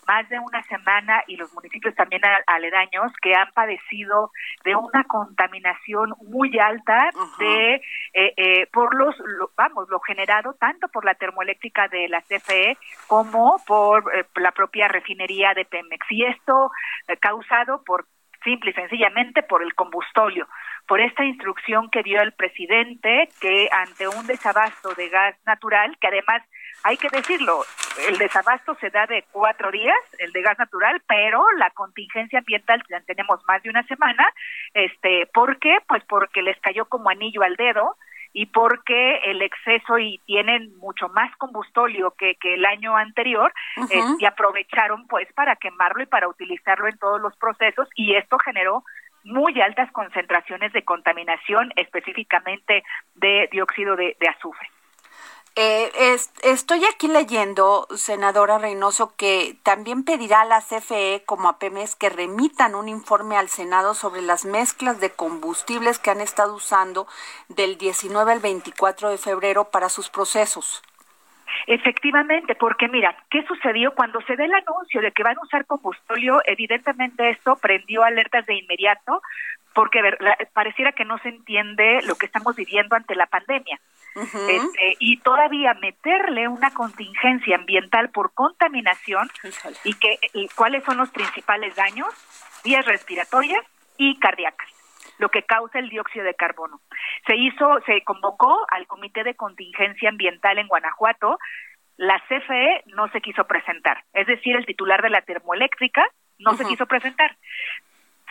[0.07, 4.29] más de una semana y los municipios también aledaños que han padecido
[4.65, 10.89] de una contaminación muy alta de eh, eh, por los lo- vamos lo generado tanto
[10.89, 16.05] por la termoeléctrica de la CFE como por eh, la propia refinería de Pemex.
[16.09, 16.69] Y esto
[17.07, 18.05] eh, causado por
[18.43, 20.45] simple y sencillamente por el combustóleo,
[20.85, 26.07] por esta instrucción que dio el presidente que ante un desabasto de gas natural, que
[26.07, 26.41] además
[26.83, 27.63] hay que decirlo,
[28.07, 32.83] el desabasto se da de cuatro días, el de gas natural, pero la contingencia ambiental
[32.89, 34.25] ya tenemos más de una semana,
[34.73, 35.77] este, ¿por qué?
[35.87, 37.95] Pues porque les cayó como anillo al dedo
[38.33, 43.53] y porque el exceso y tienen mucho más combustóleo que, que el año anterior
[43.91, 48.37] eh, y aprovecharon pues para quemarlo y para utilizarlo en todos los procesos y esto
[48.39, 48.83] generó
[49.23, 52.83] muy altas concentraciones de contaminación específicamente
[53.15, 54.67] de dióxido de, de azufre.
[55.55, 61.59] Eh, es- estoy aquí leyendo, senadora Reynoso, que también pedirá a la CFE como a
[61.59, 66.55] Pemex que remitan un informe al Senado sobre las mezclas de combustibles que han estado
[66.55, 67.05] usando
[67.49, 70.81] del 19 al 24 de febrero para sus procesos.
[71.67, 75.67] Efectivamente, porque mira, ¿qué sucedió cuando se da el anuncio de que van a usar
[75.67, 76.41] combustóleo?
[76.45, 79.21] Evidentemente esto prendió alertas de inmediato,
[79.73, 80.01] porque
[80.53, 83.79] pareciera que no se entiende lo que estamos viviendo ante la pandemia.
[84.15, 89.27] este, y todavía meterle una contingencia ambiental por contaminación
[89.83, 92.13] y que y cuáles son los principales daños,
[92.63, 93.65] vías respiratorias
[93.97, 94.69] y cardíacas
[95.19, 96.81] lo que causa el dióxido de carbono.
[97.27, 101.37] Se hizo, se convocó al Comité de Contingencia Ambiental en Guanajuato.
[101.97, 106.03] La CFE no se quiso presentar, es decir, el titular de la termoeléctrica
[106.39, 107.37] no se quiso presentar.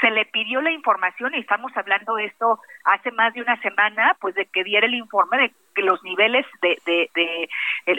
[0.03, 4.15] Se le pidió la información y estamos hablando de esto hace más de una semana,
[4.21, 7.49] pues de que diera el informe de que los niveles de, de,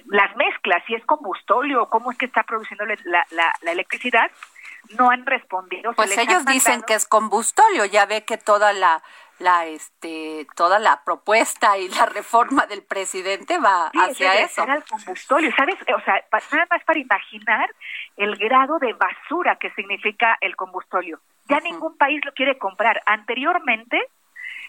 [0.06, 4.30] las mezclas, si es combustóleo, cómo es que está produciendo la, la, la electricidad,
[4.98, 5.94] no han respondido.
[5.94, 9.02] Pues ellos dicen que es combustóleo, ya ve que toda la
[9.44, 14.64] la este toda la propuesta y la reforma del presidente va hacia eso.
[14.64, 15.76] el combustóleo, ¿sabes?
[15.96, 17.70] O sea, nada más para imaginar
[18.18, 21.20] el grado de basura que significa el combustóleo.
[21.50, 23.02] Ya ningún país lo quiere comprar.
[23.06, 24.02] Anteriormente,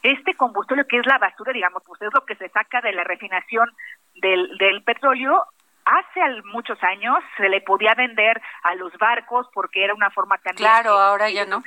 [0.02, 3.04] este combustóleo que es la basura, digamos, pues es lo que se saca de la
[3.04, 3.70] refinación
[4.16, 5.46] del, del petróleo,
[5.84, 6.20] hace
[6.52, 10.92] muchos años se le podía vender a los barcos porque era una forma también claro
[10.92, 11.62] ahora ya no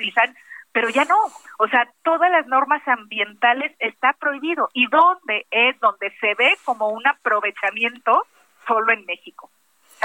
[0.72, 1.16] pero ya no.
[1.58, 4.68] O sea todas las normas ambientales está prohibido.
[4.72, 8.24] Y dónde es donde se ve como un aprovechamiento
[8.66, 9.50] solo en México.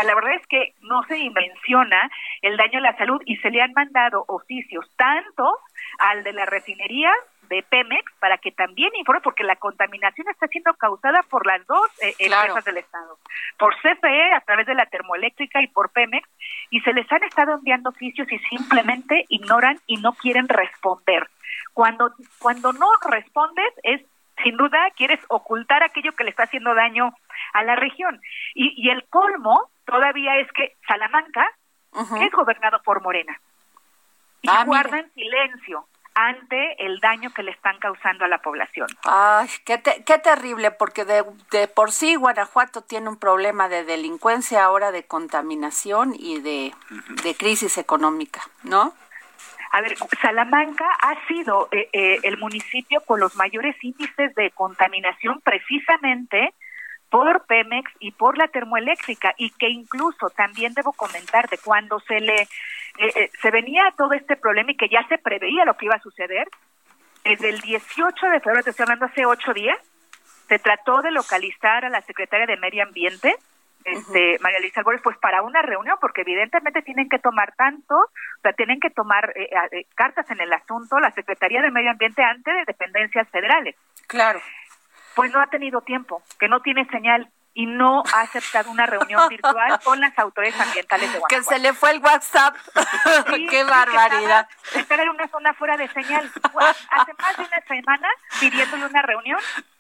[0.04, 2.10] La verdad es que no se dimensiona
[2.42, 5.60] el daño a la salud y se le han mandado oficios tanto
[6.00, 7.12] al de la refinería
[7.54, 11.88] de Pemex para que también informe, porque la contaminación está siendo causada por las dos
[12.02, 13.20] eh, empresas del Estado,
[13.60, 16.28] por CFE a través de la termoeléctrica y por Pemex,
[16.72, 21.30] y se les han estado enviando oficios y simplemente ignoran y no quieren responder.
[21.74, 24.02] Cuando, cuando no respondes es,
[24.44, 27.14] sin duda, quieres ocultar aquello que le está haciendo daño
[27.54, 28.20] a la región.
[28.56, 31.48] Y, y el colmo todavía es que Salamanca
[32.20, 33.40] es gobernado por Morena.
[34.42, 38.88] Y ah, guardan silencio ante el daño que le están causando a la población.
[39.04, 44.64] Ay, qué, qué terrible, porque de, de, por sí Guanajuato tiene un problema de delincuencia,
[44.64, 46.74] ahora de contaminación y de,
[47.24, 48.94] de crisis económica, ¿no?
[49.72, 55.42] A ver, Salamanca ha sido eh, eh, el municipio con los mayores índices de contaminación
[55.42, 56.54] precisamente
[57.14, 62.20] por Pemex y por la termoeléctrica y que incluso también debo comentar de cuando se
[62.20, 62.48] le eh,
[62.98, 66.02] eh, se venía todo este problema y que ya se preveía lo que iba a
[66.02, 66.48] suceder.
[67.24, 69.78] Desde el 18 de febrero, te estoy hablando hace ocho días,
[70.48, 73.36] se trató de localizar a la secretaria de Medio Ambiente,
[73.86, 78.42] este, María Luisa Álvarez, pues para una reunión, porque evidentemente tienen que tomar tanto, o
[78.42, 82.52] sea, tienen que tomar eh, cartas en el asunto la Secretaría de Medio Ambiente ante
[82.52, 83.76] de dependencias federales.
[84.08, 84.42] Claro.
[85.16, 89.28] Pues no ha tenido tiempo, que no tiene señal y no ha aceptado una reunión
[89.30, 91.50] virtual con las autoridades ambientales de Guanajuato.
[91.50, 92.56] Que se le fue el WhatsApp.
[93.50, 94.48] ¡Qué barbaridad!
[94.74, 96.32] Estar en una zona fuera de señal.
[96.90, 98.08] Hace más de una semana
[98.40, 99.40] pidiéndole una reunión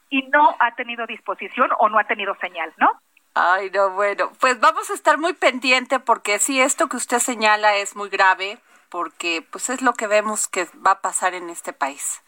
[0.10, 3.02] y no ha tenido disposición o no ha tenido señal, ¿no?
[3.36, 7.76] Ay, no, bueno, pues vamos a estar muy pendiente porque sí, esto que usted señala
[7.78, 11.74] es muy grave porque pues es lo que vemos que va a pasar en este
[11.74, 12.22] país.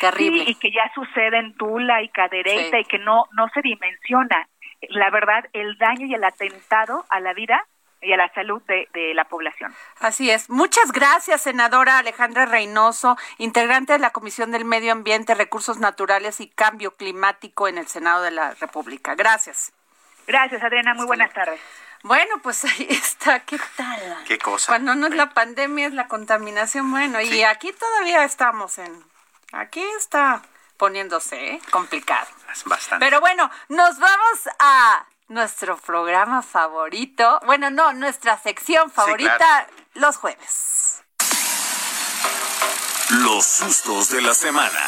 [0.00, 0.44] Terrible.
[0.46, 4.48] y que ya sucede en Tula y Cadereyta y que no, no se dimensiona
[4.90, 7.66] la verdad, el daño y el atentado a la vida
[8.00, 9.74] y a la salud de, la población.
[9.98, 10.48] Así es.
[10.48, 16.48] Muchas gracias, senadora Alejandra Reynoso, integrante de la Comisión del Medio Ambiente, Recursos Naturales y
[16.48, 19.16] Cambio Climático en el Senado de la República.
[19.16, 19.72] Gracias.
[20.26, 20.94] Gracias, Adriana.
[20.94, 21.60] Muy buenas tardes.
[22.04, 23.40] Bueno, pues ahí está.
[23.40, 24.24] ¿Qué tal?
[24.26, 24.72] ¿Qué cosa?
[24.72, 26.90] Cuando no es la pandemia, es la contaminación.
[26.90, 28.92] Bueno, y aquí todavía estamos en...
[29.52, 30.42] Aquí está
[30.76, 31.60] poniéndose ¿eh?
[31.70, 32.28] complicado.
[32.52, 33.04] Es bastante.
[33.04, 37.40] Pero bueno, nos vamos a nuestro programa favorito.
[37.46, 41.02] Bueno, no, nuestra sección favorita los jueves.
[43.10, 44.80] Los sustos de la semana.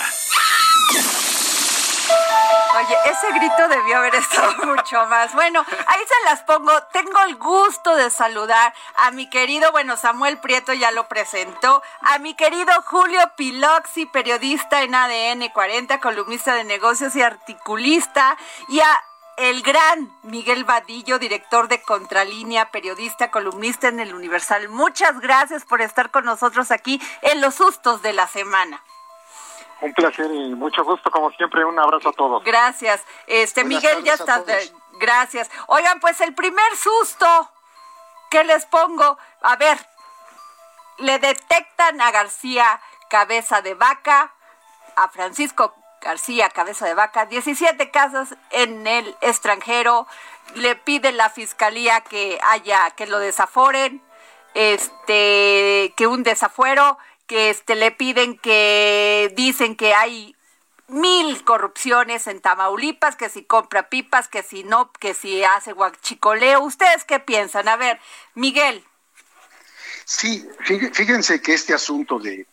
[2.80, 5.34] Oye, ese grito debió haber estado mucho más.
[5.34, 6.72] Bueno, ahí se las pongo.
[6.92, 12.18] Tengo el gusto de saludar a mi querido, bueno, Samuel Prieto ya lo presentó, a
[12.18, 18.36] mi querido Julio Piloxi, periodista en ADN 40, columnista de negocios y articulista,
[18.68, 19.02] y a
[19.36, 24.68] el gran Miguel Vadillo, director de Contralínea, periodista, columnista en el Universal.
[24.68, 28.82] Muchas gracias por estar con nosotros aquí en los sustos de la semana.
[29.80, 31.64] Un placer y mucho gusto, como siempre.
[31.64, 32.44] Un abrazo a todos.
[32.44, 33.02] Gracias.
[33.26, 34.42] Este, Miguel, ya estás.
[35.00, 35.50] Gracias.
[35.68, 37.50] Oigan, pues el primer susto
[38.30, 39.78] que les pongo, a ver,
[40.98, 44.32] le detectan a García cabeza de vaca,
[44.96, 50.06] a Francisco García Cabeza de Vaca 17 casas en el extranjero.
[50.54, 54.02] Le pide la fiscalía que haya, que lo desaforen,
[54.54, 56.98] este, que un desafuero,
[57.30, 60.34] que este, le piden que dicen que hay
[60.88, 66.60] mil corrupciones en Tamaulipas, que si compra pipas, que si no, que si hace guachicoleo.
[66.60, 67.68] ¿Ustedes qué piensan?
[67.68, 68.00] A ver,
[68.34, 68.84] Miguel.
[70.04, 72.48] Sí, fíjense que este asunto de,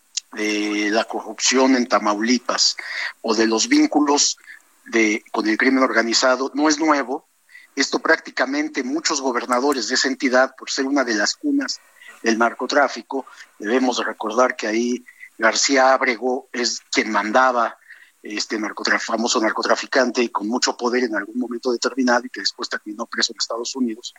[0.91, 2.77] la corrupción en Tamaulipas
[3.23, 4.37] o de los vínculos
[4.85, 7.27] de, con el crimen organizado no es nuevo.
[7.75, 11.81] Esto prácticamente muchos gobernadores de esa entidad, por ser una de las cunas
[12.23, 13.25] del narcotráfico,
[13.59, 15.05] debemos recordar que ahí
[15.37, 17.77] García Abrego es quien mandaba
[18.23, 18.59] este
[18.99, 23.37] famoso narcotraficante con mucho poder en algún momento determinado y que después terminó preso en
[23.37, 24.13] Estados Unidos.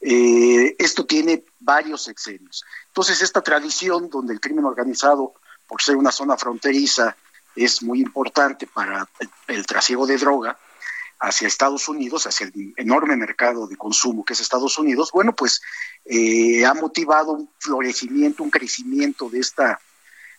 [0.00, 2.64] Eh, esto tiene varios sexenios.
[2.86, 5.34] Entonces, esta tradición donde el crimen organizado,
[5.66, 7.16] por ser una zona fronteriza,
[7.56, 9.08] es muy importante para
[9.48, 10.56] el, trasiego de droga
[11.20, 15.60] hacia Estados Unidos, hacia el enorme mercado de consumo que es Estados Unidos, bueno, pues
[16.04, 19.80] eh, ha motivado un florecimiento, un crecimiento de esta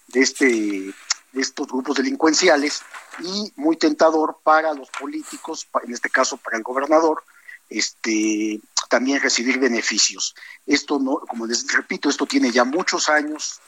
[0.07, 0.93] de este
[1.31, 2.81] de estos grupos delincuenciales
[3.19, 7.23] y muy tentador para los políticos, en este caso para el gobernador,
[7.69, 8.59] este,
[8.89, 10.35] también recibir beneficios.
[10.65, 13.59] Esto no, como les repito, esto tiene ya muchos años,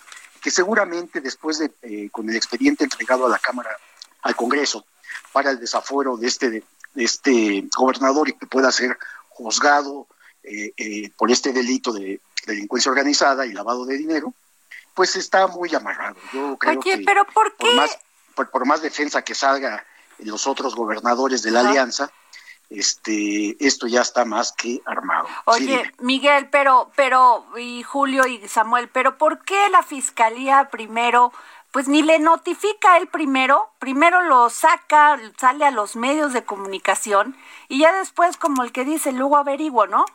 [0.42, 3.70] que seguramente después de, eh, con el expediente entregado a la Cámara,
[4.24, 4.86] al Congreso,
[5.32, 6.64] para el desafuero de este,
[6.96, 8.98] este gobernador y que pueda ser
[9.30, 10.08] juzgado
[10.44, 14.34] eh, eh, por este delito de delincuencia organizada y lavado de dinero,
[14.94, 16.16] pues está muy amarrado.
[16.34, 17.66] Yo creo Oye, pero ¿por qué?
[17.66, 18.00] Por más,
[18.36, 19.86] por, más defensa que salga
[20.20, 22.12] los otros gobernadores de la alianza,
[22.70, 25.28] este, esto ya está más que armado.
[25.46, 31.34] Oye, Miguel, pero, pero, y Julio y Samuel, pero ¿por qué la fiscalía primero,
[31.72, 37.36] pues ni le notifica él primero, primero lo saca, sale a los medios de comunicación
[37.70, 40.06] y ya después, como el que dice, luego averiguo, ¿no?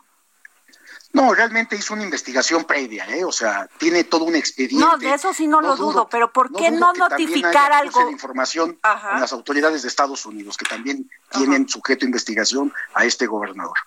[1.12, 3.24] No, realmente hizo una investigación previa, ¿eh?
[3.24, 4.84] O sea, tiene todo un expediente.
[4.84, 8.04] No, de eso sí no, lo dudo, pero ¿por qué no, notificar algo?
[8.04, 13.06] de información a las autoridades de Estados Unidos, que también tienen sujeto a investigación a
[13.06, 13.78] este gobernador.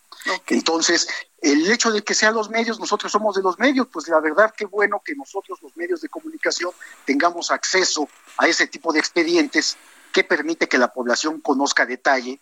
[0.48, 1.08] Entonces,
[1.42, 4.54] el hecho de que sean los medios, nosotros somos de los medios, pues la verdad
[4.56, 6.72] qué bueno que nosotros, los medios de comunicación,
[7.06, 8.08] tengamos acceso
[8.38, 9.78] a ese tipo de expedientes
[10.12, 12.40] que permite que la población conozca detalle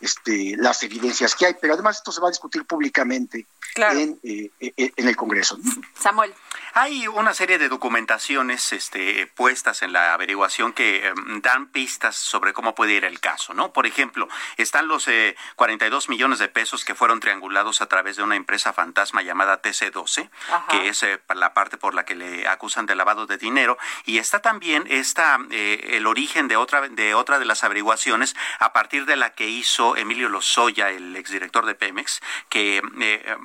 [0.00, 4.50] este, las evidencias que hay, pero además esto se va a discutir públicamente en, eh,
[4.60, 5.58] eh, en el Congreso.
[5.98, 6.34] Samuel.
[6.74, 12.52] Hay una serie de documentaciones este, puestas en la averiguación que em, dan pistas sobre
[12.52, 13.72] cómo puede ir el caso, ¿no?
[13.72, 14.28] Por ejemplo,
[14.58, 15.08] están los
[15.56, 19.62] 42 eh, millones de pesos que fueron triangulados a través de una empresa fantasma llamada
[19.62, 20.28] TC12,
[20.68, 24.40] que es la parte por la que le acusan de lavado de dinero, y está
[24.40, 29.30] también esta, el origen de otra, de otra de las averiguaciones a partir de la
[29.30, 32.82] que hizo Emilio Lozoya, el exdirector de Pemex, que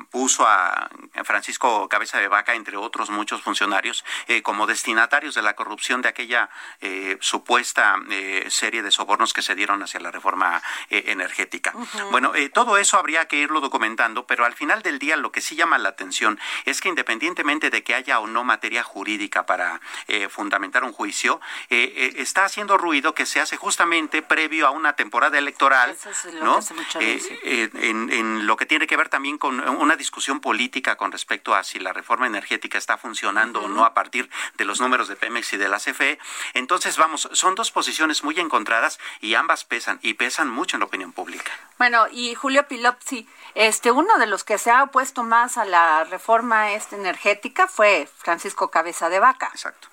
[0.10, 0.90] puso a
[1.26, 6.10] Francisco Cabeza de Vaca, entre otros muchos funcionarios, eh, como destinatarios de la corrupción de
[6.10, 11.74] aquella eh, supuesta eh, serie de sobornos que se dieron hacia la reforma energética.
[12.12, 15.56] Bueno, todo eso habría que irlo documentando, pero al final del día lo que sí
[15.56, 19.82] llama la atención es que independientemente de que haya o no materia jurídica para
[20.30, 21.40] fundamentar un juicio,
[21.70, 25.98] está haciendo ruido que se hace justamente previo a una temporada electoral,
[26.34, 26.60] ¿no?
[26.96, 31.64] en, en lo que tiene que ver también con una discusión política con respecto a
[31.64, 35.54] si la reforma energética está funcionando o no a partir de los números de Pemex
[35.54, 36.20] y de la CFE.
[36.54, 40.86] Entonces, vamos, son dos posiciones muy encontradas y ambas pesan y pesan mucho en la
[40.86, 41.52] opinión pública.
[41.78, 46.04] Bueno, y Julio Pilopsi, este uno de los que se ha opuesto más a la
[46.04, 49.50] reforma este energética fue Francisco Cabeza de Vaca.
[49.52, 49.88] Exacto.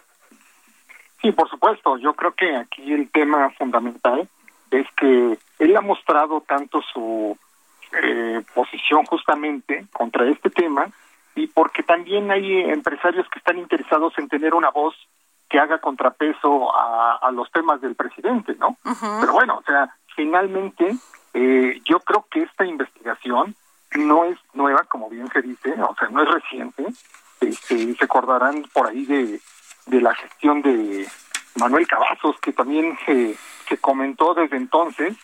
[1.21, 1.97] Sí, por supuesto.
[1.99, 4.29] Yo creo que aquí el tema fundamental
[4.71, 7.37] es que él ha mostrado tanto su
[8.03, 10.91] eh, posición justamente contra este tema
[11.35, 14.95] y porque también hay empresarios que están interesados en tener una voz
[15.49, 18.77] que haga contrapeso a, los temas del presidente, ¿no?
[19.21, 20.97] Pero bueno, o sea, finalmente
[21.33, 23.55] eh, yo creo que esta investigación
[23.95, 26.85] no es nueva, como bien se dice, o sea, no es reciente.
[27.41, 29.41] Este, se acordarán por ahí de,
[29.87, 31.07] de la gestión de
[31.57, 33.37] Manuel Cavazos, que también se,
[33.69, 35.17] se comentó desde entonces,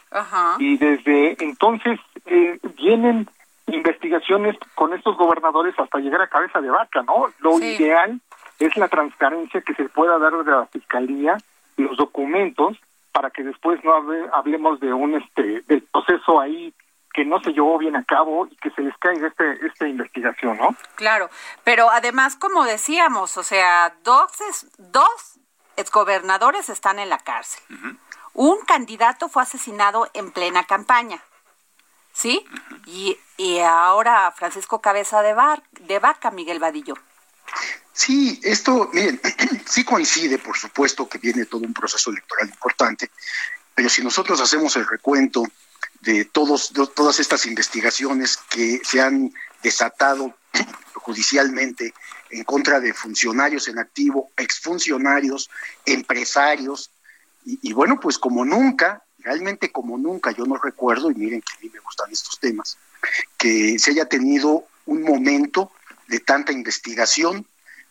[0.58, 3.28] y desde entonces eh, vienen
[3.66, 7.26] investigaciones con estos gobernadores hasta llegar a cabeza de vaca, ¿no?
[7.38, 8.20] Lo ideal
[8.58, 11.38] es la transparencia que se pueda dar de la fiscalía,
[11.76, 12.76] los documentos,
[13.12, 13.94] para que después no
[14.32, 16.74] hablemos de un este del proceso ahí
[17.12, 20.58] que no se llevó bien a cabo y que se les caiga este, esta investigación,
[20.58, 20.74] ¿no?
[20.96, 21.30] Claro,
[21.62, 24.32] pero además, como decíamos, o sea, dos,
[24.78, 25.38] dos
[25.76, 27.62] exgobernadores están en la cárcel.
[28.34, 31.22] Un candidato fue asesinado en plena campaña.
[32.12, 32.44] ¿Sí?
[32.86, 36.94] Y, y ahora Francisco Cabeza de, Bar, de Vaca, Miguel Vadillo.
[37.92, 39.20] Sí, esto, miren,
[39.66, 43.10] sí coincide, por supuesto, que viene todo un proceso electoral importante,
[43.74, 45.44] pero si nosotros hacemos el recuento
[46.00, 49.32] de, todos, de todas estas investigaciones que se han
[49.62, 50.36] desatado
[50.94, 51.94] judicialmente
[52.30, 55.48] en contra de funcionarios en activo, exfuncionarios,
[55.86, 56.90] empresarios,
[57.44, 61.52] y, y, bueno, pues como nunca, realmente como nunca, yo no recuerdo, y miren que
[61.56, 62.78] a mí me gustan estos temas,
[63.36, 65.70] que se haya tenido un momento
[66.08, 67.46] de tanta investigación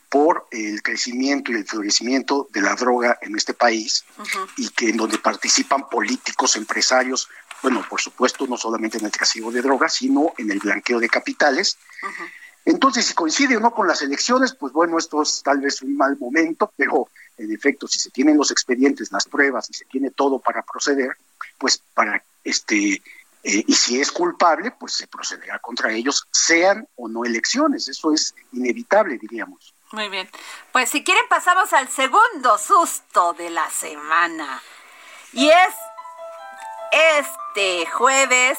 [0.10, 4.50] por el crecimiento y el florecimiento de la droga en este país uh -huh.
[4.58, 7.30] y que en donde participan políticos, empresarios,
[7.64, 11.10] bueno, por supuesto, no solamente en el trasiego de drogas, sino en el blanqueo de
[11.10, 11.78] capitales.
[12.04, 12.30] Uh -huh.
[12.66, 15.98] Entonces, si coincide o no con las elecciones, pues bueno, esto es tal vez un
[15.98, 20.12] mal momento, pero en efecto, si se tienen los expedientes, las pruebas y se tiene
[20.12, 21.18] todo para proceder,
[21.58, 23.02] pues para este
[23.46, 27.90] eh, y si es culpable, pues se procederá contra ellos, sean o no elecciones.
[27.90, 29.74] Eso es inevitable, diríamos.
[29.92, 30.30] Muy bien.
[30.72, 34.62] Pues si quieren pasamos al segundo susto de la semana.
[35.34, 35.76] Y es
[37.20, 38.58] este jueves,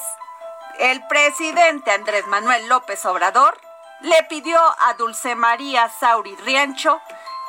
[0.79, 3.59] el presidente Andrés Manuel López Obrador
[4.05, 7.01] le pidió a Dulce María Sauri Riancho,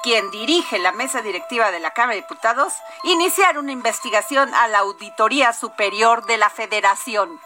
[0.03, 4.79] quien dirige la mesa directiva de la Cámara de Diputados, iniciar una investigación a la
[4.79, 7.41] Auditoría Superior de la Federación.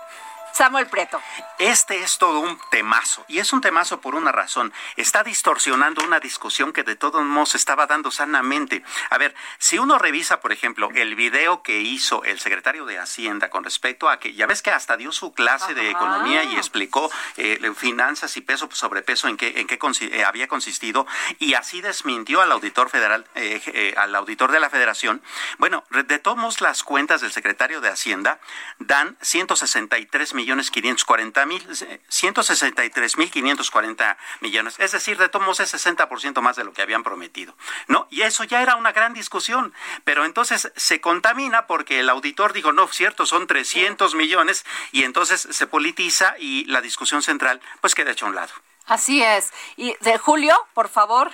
[0.60, 1.22] Samuel Preto.
[1.58, 4.74] Este es todo un temazo, y es un temazo por una razón.
[4.98, 8.84] Está distorsionando una discusión que de todos modos estaba dando sanamente.
[9.10, 13.50] A ver, si uno revisa, por ejemplo, el video que hizo el secretario de Hacienda
[13.50, 15.76] con respecto a que, ya ves que hasta dio su clase Ajá.
[15.76, 20.26] de economía y explicó eh, finanzas y peso sobre peso en qué, en qué eh,
[20.26, 21.08] había consistido,
[21.40, 25.22] y así desmintió al auditor federal, eh, eh, al auditor de la federación.
[25.58, 28.42] Bueno, de todos modos, las cuentas del secretario de Hacienda
[28.80, 31.64] dan 163 millones 540 mil,
[32.08, 34.80] 163 mil 540 millones.
[34.80, 37.56] Es decir, de todos modos es 60% más de lo que habían prometido.
[37.88, 38.08] ¿No?
[38.10, 39.74] Y eso ya era una gran discusión.
[40.04, 45.48] Pero entonces se contamina porque el auditor dijo, no, cierto, son 300 millones y entonces
[45.50, 48.54] se politiza y la discusión central pues queda hecha a un lado.
[48.88, 49.54] Así es.
[49.78, 51.32] Y de Julio, por favor.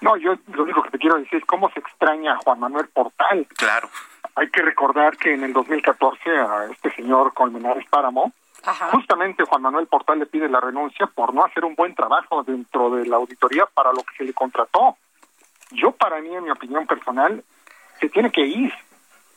[0.00, 2.88] No, yo lo único que te quiero decir es cómo se extraña a Juan Manuel
[2.88, 3.46] Portal.
[3.56, 3.90] Claro.
[4.34, 8.32] Hay que recordar que en el 2014 a este señor Colmenares Páramo,
[8.64, 8.90] Ajá.
[8.90, 12.90] justamente Juan Manuel Portal le pide la renuncia por no hacer un buen trabajo dentro
[12.90, 14.96] de la auditoría para lo que se le contrató.
[15.72, 17.44] Yo, para mí, en mi opinión personal,
[18.00, 18.72] se tiene que ir.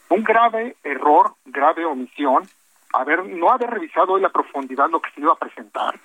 [0.10, 2.48] Un grave error, grave omisión,
[2.94, 6.00] haber, no haber revisado hoy la profundidad lo que se iba a presentar.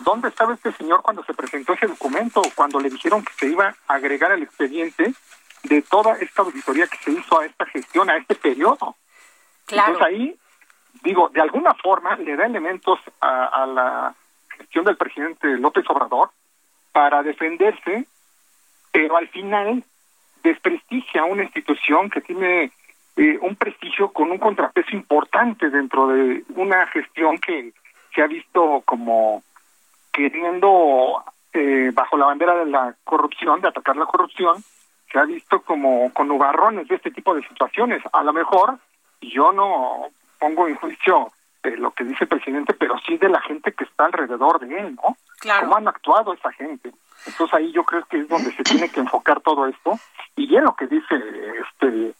[0.00, 2.42] ¿Dónde estaba este señor cuando se presentó ese documento?
[2.54, 5.12] Cuando le dijeron que se iba a agregar al expediente
[5.64, 8.96] de toda esta auditoría que se hizo a esta gestión, a este periodo.
[9.66, 9.92] Claro.
[9.92, 10.36] Entonces ahí,
[11.02, 14.14] digo, de alguna forma le da elementos a, a la
[14.56, 16.30] gestión del presidente López Obrador
[16.92, 18.06] para defenderse,
[18.92, 19.84] pero al final
[20.42, 22.72] desprestigia a una institución que tiene
[23.16, 27.72] eh, un prestigio con un contrapeso importante dentro de una gestión que
[28.14, 29.42] se ha visto como
[30.12, 34.62] queriendo, eh, bajo la bandera de la corrupción, de atacar la corrupción,
[35.12, 38.02] se ha visto como con nubarrones de este tipo de situaciones.
[38.12, 38.78] A lo mejor
[39.20, 40.06] yo no
[40.38, 41.32] pongo en juicio
[41.62, 44.78] eh, lo que dice el presidente, pero sí de la gente que está alrededor de
[44.78, 45.16] él, ¿no?
[45.40, 45.62] Claro.
[45.62, 46.92] ¿Cómo han actuado esa gente?
[47.26, 49.98] Entonces ahí yo creo que es donde se tiene que enfocar todo esto.
[50.36, 51.14] Y bien lo que dice
[51.70, 52.14] este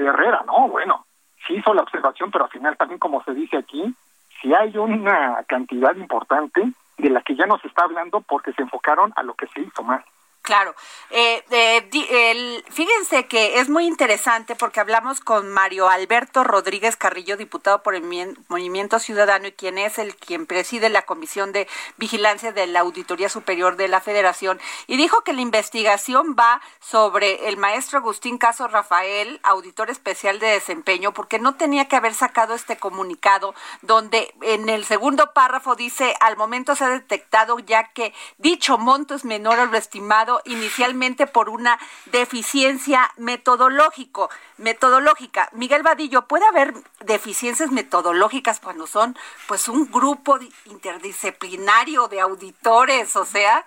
[0.00, 0.68] Herrera, ¿no?
[0.68, 1.06] Bueno,
[1.46, 3.94] sí hizo la observación, pero al final también como se dice aquí,
[4.40, 8.62] si hay una cantidad importante de la que ya no se está hablando porque se
[8.62, 10.04] enfocaron a lo que se hizo más.
[10.48, 10.74] Claro.
[11.10, 17.36] Eh, eh, el, fíjense que es muy interesante porque hablamos con Mario Alberto Rodríguez Carrillo,
[17.36, 18.02] diputado por el
[18.48, 21.68] Movimiento Ciudadano y quien es el quien preside la Comisión de
[21.98, 27.48] Vigilancia de la Auditoría Superior de la Federación y dijo que la investigación va sobre
[27.48, 32.54] el maestro Agustín Caso Rafael, auditor especial de desempeño, porque no tenía que haber sacado
[32.54, 38.14] este comunicado donde en el segundo párrafo dice al momento se ha detectado ya que
[38.38, 45.48] dicho monto es menor a lo estimado inicialmente por una deficiencia metodológico, metodológica.
[45.52, 46.74] Miguel Vadillo, ¿puede haber
[47.04, 49.16] deficiencias metodológicas cuando son
[49.46, 53.66] pues un grupo interdisciplinario de auditores, o sea?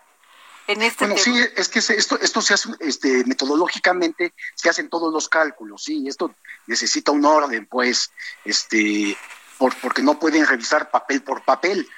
[0.67, 1.38] En este bueno, tema?
[1.38, 6.07] sí, es que esto, esto se hace este, metodológicamente, se hacen todos los cálculos, sí,
[6.07, 6.36] esto
[6.67, 8.11] necesita un orden, pues,
[8.45, 9.17] este,
[9.57, 11.89] por, porque no pueden revisar papel por papel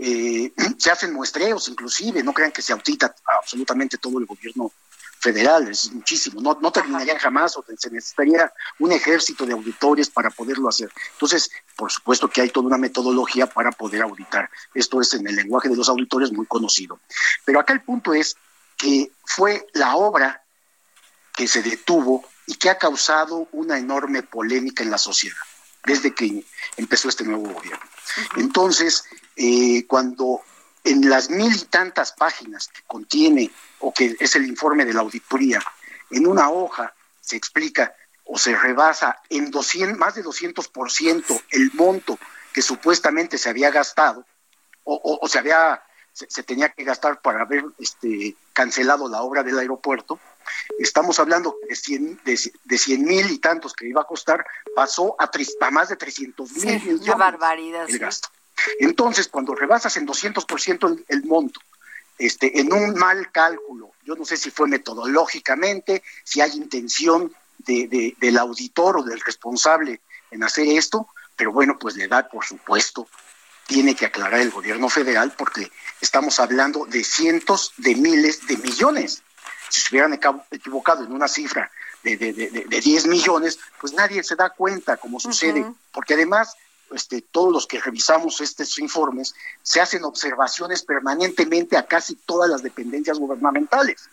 [0.00, 4.72] eh, se hacen muestreos inclusive, no crean que se audita absolutamente todo el gobierno
[5.20, 10.30] federal, es muchísimo, no, no terminarían jamás, o se necesitaría un ejército de auditores para
[10.30, 10.90] poderlo hacer.
[11.12, 14.48] Entonces, por supuesto que hay toda una metodología para poder auditar.
[14.72, 17.00] Esto es en el lenguaje de los auditores muy conocido.
[17.44, 18.34] Pero acá el punto es
[18.78, 20.42] que fue la obra
[21.36, 25.36] que se detuvo y que ha causado una enorme polémica en la sociedad
[25.84, 26.44] desde que
[26.76, 27.84] empezó este nuevo gobierno.
[28.36, 29.04] Entonces,
[29.36, 30.40] eh, cuando
[30.84, 33.50] en las mil y tantas páginas que contiene
[33.80, 35.62] o que es el informe de la auditoría,
[36.10, 42.18] en una hoja se explica o se rebasa en 200, más de 200% el monto
[42.52, 44.24] que supuestamente se había gastado
[44.84, 50.18] o, se había se, tenía que gastar para haber este, cancelado la obra del aeropuerto.
[50.78, 55.70] Estamos hablando de 100 de, mil y tantos que iba a costar, pasó a, a
[55.70, 58.28] más de 300 mil millones barbaridad, el gasto.
[58.78, 61.60] Entonces, cuando rebasas en 200% el, el monto,
[62.18, 68.14] este, en un mal cálculo, yo no sé si fue metodológicamente, si hay intención de,
[68.18, 70.00] del auditor o del responsable
[70.30, 73.08] en hacer esto, pero bueno, pues le da, por supuesto,
[73.66, 79.22] tiene que aclarar el gobierno federal porque estamos hablando de cientos de miles de millones.
[79.68, 80.18] Si se hubieran
[80.50, 81.70] equivocado en una cifra
[82.02, 86.54] de, de, de, 10 millones, pues nadie se da cuenta cómo sucede, porque además
[86.92, 92.62] este, todos los que revisamos estos informes, se hacen observaciones permanentemente a casi todas las
[92.62, 94.08] dependencias gubernamentales.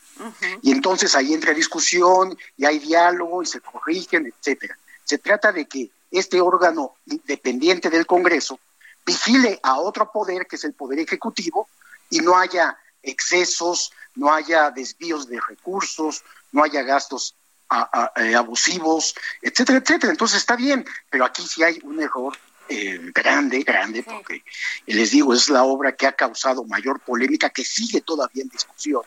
[0.61, 4.77] Y entonces ahí entra discusión y hay diálogo y se corrigen, etcétera.
[5.03, 8.59] Se trata de que este órgano independiente del Congreso
[9.05, 11.67] vigile a otro poder, que es el Poder Ejecutivo,
[12.09, 17.35] y no haya excesos, no haya desvíos de recursos, no haya gastos
[18.15, 20.11] eh, abusivos, etcétera, etcétera.
[20.11, 22.37] Entonces está bien, pero aquí sí hay un error
[22.69, 24.43] eh, grande, grande, porque
[24.85, 29.01] les digo, es la obra que ha causado mayor polémica, que sigue todavía en discusión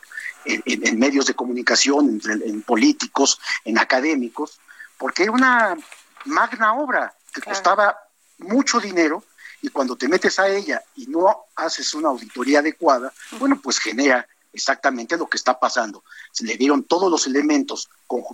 [0.44, 4.58] en, medios de comunicación, en, políticos, en académicos,
[4.98, 5.76] porque era una
[6.24, 7.96] magna obra que costaba
[8.38, 9.24] mucho dinero
[9.62, 14.26] y cuando te metes a ella y no haces una auditoría adecuada, bueno, pues genera
[14.52, 16.02] exactamente lo que está pasando.
[16.32, 17.88] Se le dieron todos los elementos,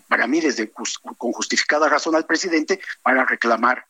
[0.09, 3.85] para mí desde con justificada razón al presidente, para reclamar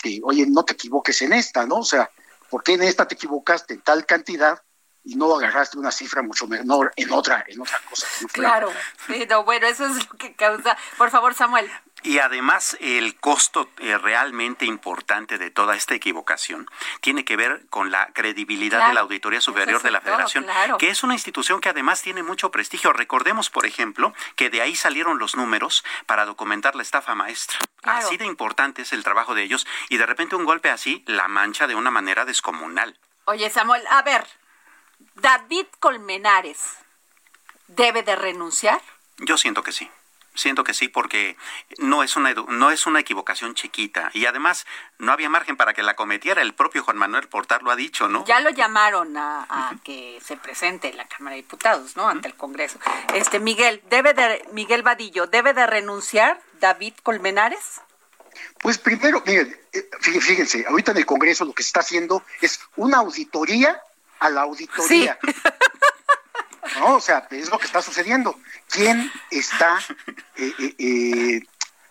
[0.00, 1.76] que, oye, no te equivoques en esta, ¿no?
[1.76, 2.10] O sea,
[2.48, 4.60] ¿por qué en esta te equivocaste en tal cantidad
[5.04, 8.06] y no agarraste una cifra mucho menor en otra, en otra cosa?
[8.32, 8.70] claro,
[9.44, 10.76] bueno, eso es lo que causa.
[10.98, 11.70] Por favor, Samuel.
[12.02, 16.68] Y además el costo eh, realmente importante de toda esta equivocación
[17.00, 20.46] tiene que ver con la credibilidad de la Auditoría Superior de la Federación,
[20.78, 22.92] que es una institución que además tiene mucho prestigio.
[22.92, 27.58] Recordemos, por ejemplo, que de ahí salieron los números para documentar la estafa maestra.
[27.82, 31.28] Así de importante es el trabajo de ellos y de repente un golpe así la
[31.28, 32.98] mancha de una manera descomunal.
[33.26, 34.26] Oye, Samuel, a ver,
[35.14, 36.76] David Colmenares
[37.68, 38.80] debe de renunciar.
[39.18, 39.90] Yo siento que sí.
[40.34, 41.36] Siento que sí, porque
[41.78, 44.64] no es una no es una equivocación chiquita y además
[44.98, 46.40] no había margen para que la cometiera.
[46.40, 48.24] El propio Juan Manuel Portar lo ha dicho, ¿no?
[48.26, 52.08] Ya lo llamaron a, que se presente en la Cámara de Diputados, ¿no?
[52.08, 52.78] Ante el Congreso.
[53.14, 57.80] Este Miguel debe de Miguel Vadillo debe de renunciar David Colmenares.
[58.60, 62.60] Pues primero, miren, eh, fíjense, ahorita en el Congreso lo que se está haciendo es
[62.76, 63.80] una auditoría
[64.20, 65.18] a la auditoría.
[66.78, 68.38] No, o sea, es lo que está sucediendo.
[68.68, 69.78] ¿Quién está,
[70.36, 71.40] eh, eh, eh,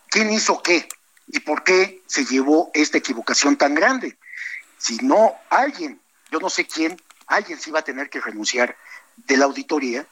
[0.09, 0.87] quién hizo qué
[1.27, 4.17] y por qué se llevó esta equivocación tan grande?
[4.77, 5.99] Si no, alguien,
[6.31, 8.75] yo no sé quién, alguien sí va a tener que renunciar
[9.17, 10.05] de la auditoría.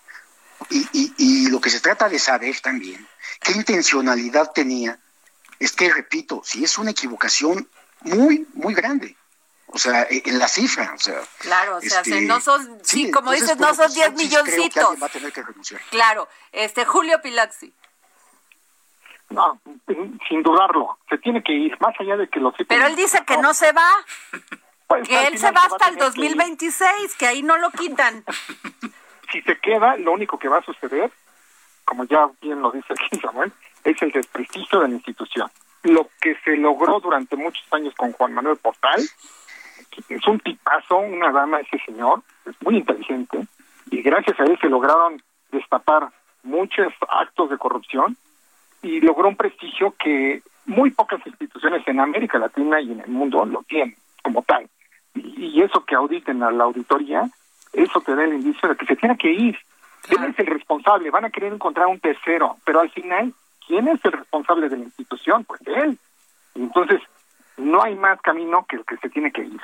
[0.70, 3.08] Y, y, y lo que se trata de saber también,
[3.42, 5.00] qué intencionalidad tenía,
[5.60, 7.70] es que, repito, si es una equivocación
[8.02, 9.16] muy, muy grande,
[9.68, 11.22] o sea, e, en la cifra, o sea.
[11.40, 15.02] Claro, o sea, este, no son, sí, como dices, no son 10 milloncitos.
[15.02, 15.82] va a tener que renunciar.
[15.90, 17.74] Claro, este, Julio Pilaxi.
[19.30, 19.60] No,
[20.30, 23.38] sin dudarlo, se tiene que ir, más allá de que lo Pero él dice que
[23.38, 23.90] no se va,
[24.88, 28.24] pues, que él se va hasta el 2026, que, ahí no lo quitan.
[29.30, 31.12] Si se queda, lo único que va a suceder,
[31.84, 33.52] como ya bien lo dice aquí Samuel,
[33.84, 35.52] es el desprestigio de la institución.
[35.84, 39.02] Lo que se logró durante muchos años con Juan Manuel Portal,
[40.10, 43.48] es un tipazo, una dama ese señor, es muy inteligente,
[43.90, 45.22] y gracias a él se lograron
[45.52, 46.10] destapar
[46.44, 48.18] muchos actos de corrupción
[48.82, 53.46] y logró un prestigio que muy pocas instituciones en América Latina y en el mundo
[53.46, 54.68] lo tienen como tal.
[55.16, 57.28] Y, eso que auditen a la auditoría,
[57.74, 59.58] eso te da el indicio de que se tiene que ir.
[60.04, 61.10] ¿Quién es el responsable?
[61.10, 63.34] Van a querer encontrar un tercero, pero al final,
[63.66, 65.44] ¿quién es el responsable de la institución?
[65.46, 65.98] Pues él.
[66.56, 67.02] Entonces,
[67.58, 69.62] no hay más camino que el que se tiene que ir.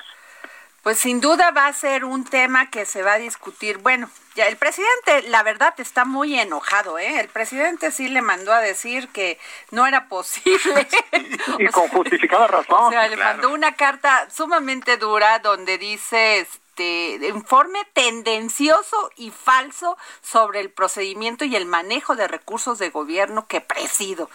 [0.84, 3.78] Pues sin duda va a ser un tema que se va a discutir.
[3.78, 7.22] Bueno, ya el presidente, la verdad, está muy enojado, ¿eh?
[7.22, 9.40] El presidente sí le mandó a decir que
[9.72, 10.88] no era posible.
[11.60, 12.64] y con justificada razón.
[12.88, 19.98] O sea, le mandó una carta sumamente dura donde dice este informe tendencioso y falso
[20.22, 24.30] sobre el procedimiento y el manejo de recursos de gobierno que presido.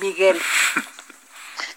[0.00, 0.40] Miguel.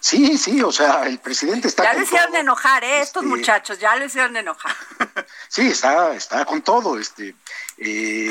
[0.04, 1.86] Sí, sí, o sea, el presidente está.
[1.86, 3.00] Ya lo hicieron enojar, ¿eh?
[3.00, 4.76] Estos este, muchachos, ya lo hicieron enojar.
[5.48, 7.00] sí, está, está con todo.
[7.00, 7.34] Este,
[7.78, 8.30] eh,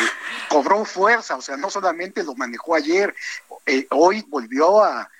[0.50, 3.14] cobró fuerza, o sea, no solamente lo manejó ayer,
[3.64, 5.10] eh, hoy volvió a,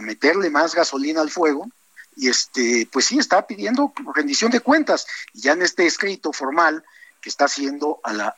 [0.00, 1.68] meterle más gasolina al fuego
[2.16, 5.06] y este, pues sí, está pidiendo rendición de cuentas.
[5.34, 6.82] Y ya en este escrito formal
[7.20, 8.28] que está haciendo a la,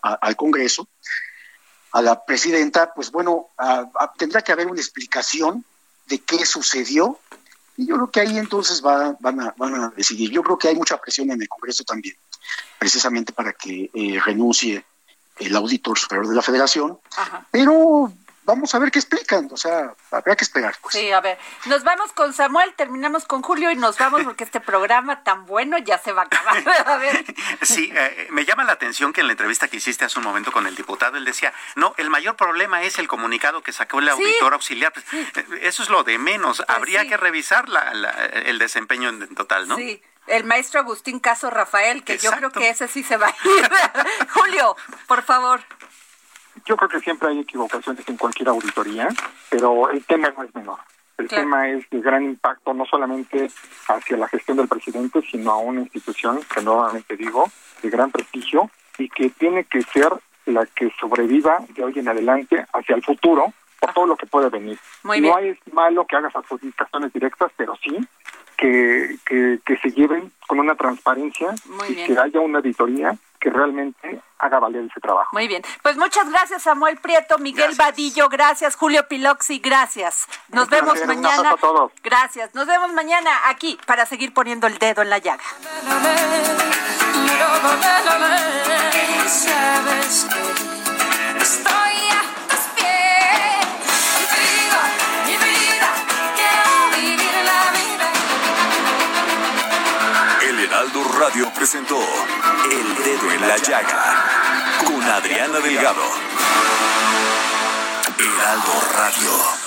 [0.00, 0.88] al Congreso,
[1.92, 3.50] a la presidenta, pues bueno,
[4.16, 5.66] tendrá que haber una explicación
[6.12, 7.18] de qué sucedió
[7.74, 10.30] y yo creo que ahí entonces va, van, a, van a decidir.
[10.30, 12.14] Yo creo que hay mucha presión en el Congreso también,
[12.78, 14.84] precisamente para que eh, renuncie
[15.38, 16.98] el auditor superior de la federación,
[17.50, 18.12] pero
[18.44, 20.76] vamos a ver qué explican, o sea, habrá que esperar.
[20.80, 20.94] Pues.
[20.94, 24.60] Sí, a ver, nos vamos con Samuel, terminamos con Julio y nos vamos porque este
[24.60, 26.62] programa tan bueno ya se va a acabar.
[26.86, 27.24] A ver.
[27.62, 30.52] Sí, eh, me llama la atención que en la entrevista que hiciste hace un momento
[30.52, 34.08] con el diputado, él decía, no, el mayor problema es el comunicado que sacó el
[34.08, 34.92] auditor auxiliar.
[34.92, 37.66] Pues, eh, eso es lo de menos, pues habría que revisar
[38.44, 39.76] el desempeño en total, ¿no?
[39.76, 43.30] Sí el maestro Agustín Caso Rafael, que yo creo que ese sí se va a
[43.30, 43.70] ir.
[44.30, 44.76] Julio,
[45.06, 45.62] por favor.
[46.64, 49.08] Yo creo que siempre hay equivocaciones en cualquier auditoría,
[49.50, 50.78] pero el tema no es menor.
[51.18, 53.48] El tema es de gran impacto no solamente
[53.88, 57.50] hacia la gestión del presidente, sino a una institución que nuevamente digo,
[57.82, 60.12] de gran prestigio y que tiene que ser
[60.46, 64.48] la que sobreviva de hoy en adelante hacia el futuro por todo lo que puede
[64.48, 64.78] venir.
[65.04, 67.96] no es malo que hagas adjudicaciones directas, pero sí
[68.56, 69.18] que,
[69.64, 71.54] que, se lleven con una transparencia
[71.88, 75.30] y que haya una auditoría que realmente haga valer ese trabajo.
[75.32, 75.62] Muy bien.
[75.82, 80.28] Pues muchas gracias, Samuel Prieto, Miguel Vadillo, gracias, Julio Piloxi, gracias.
[80.48, 81.50] Nos vemos mañana.
[81.50, 81.90] A todos.
[82.04, 82.54] Gracias.
[82.54, 85.42] Nos vemos mañana aquí para seguir poniendo el dedo en la llaga.
[101.22, 101.98] Radio presentó
[102.72, 104.24] El Dedo en la Llaga
[104.86, 106.02] con Adriana Delgado.
[108.18, 109.61] Heraldo Radio.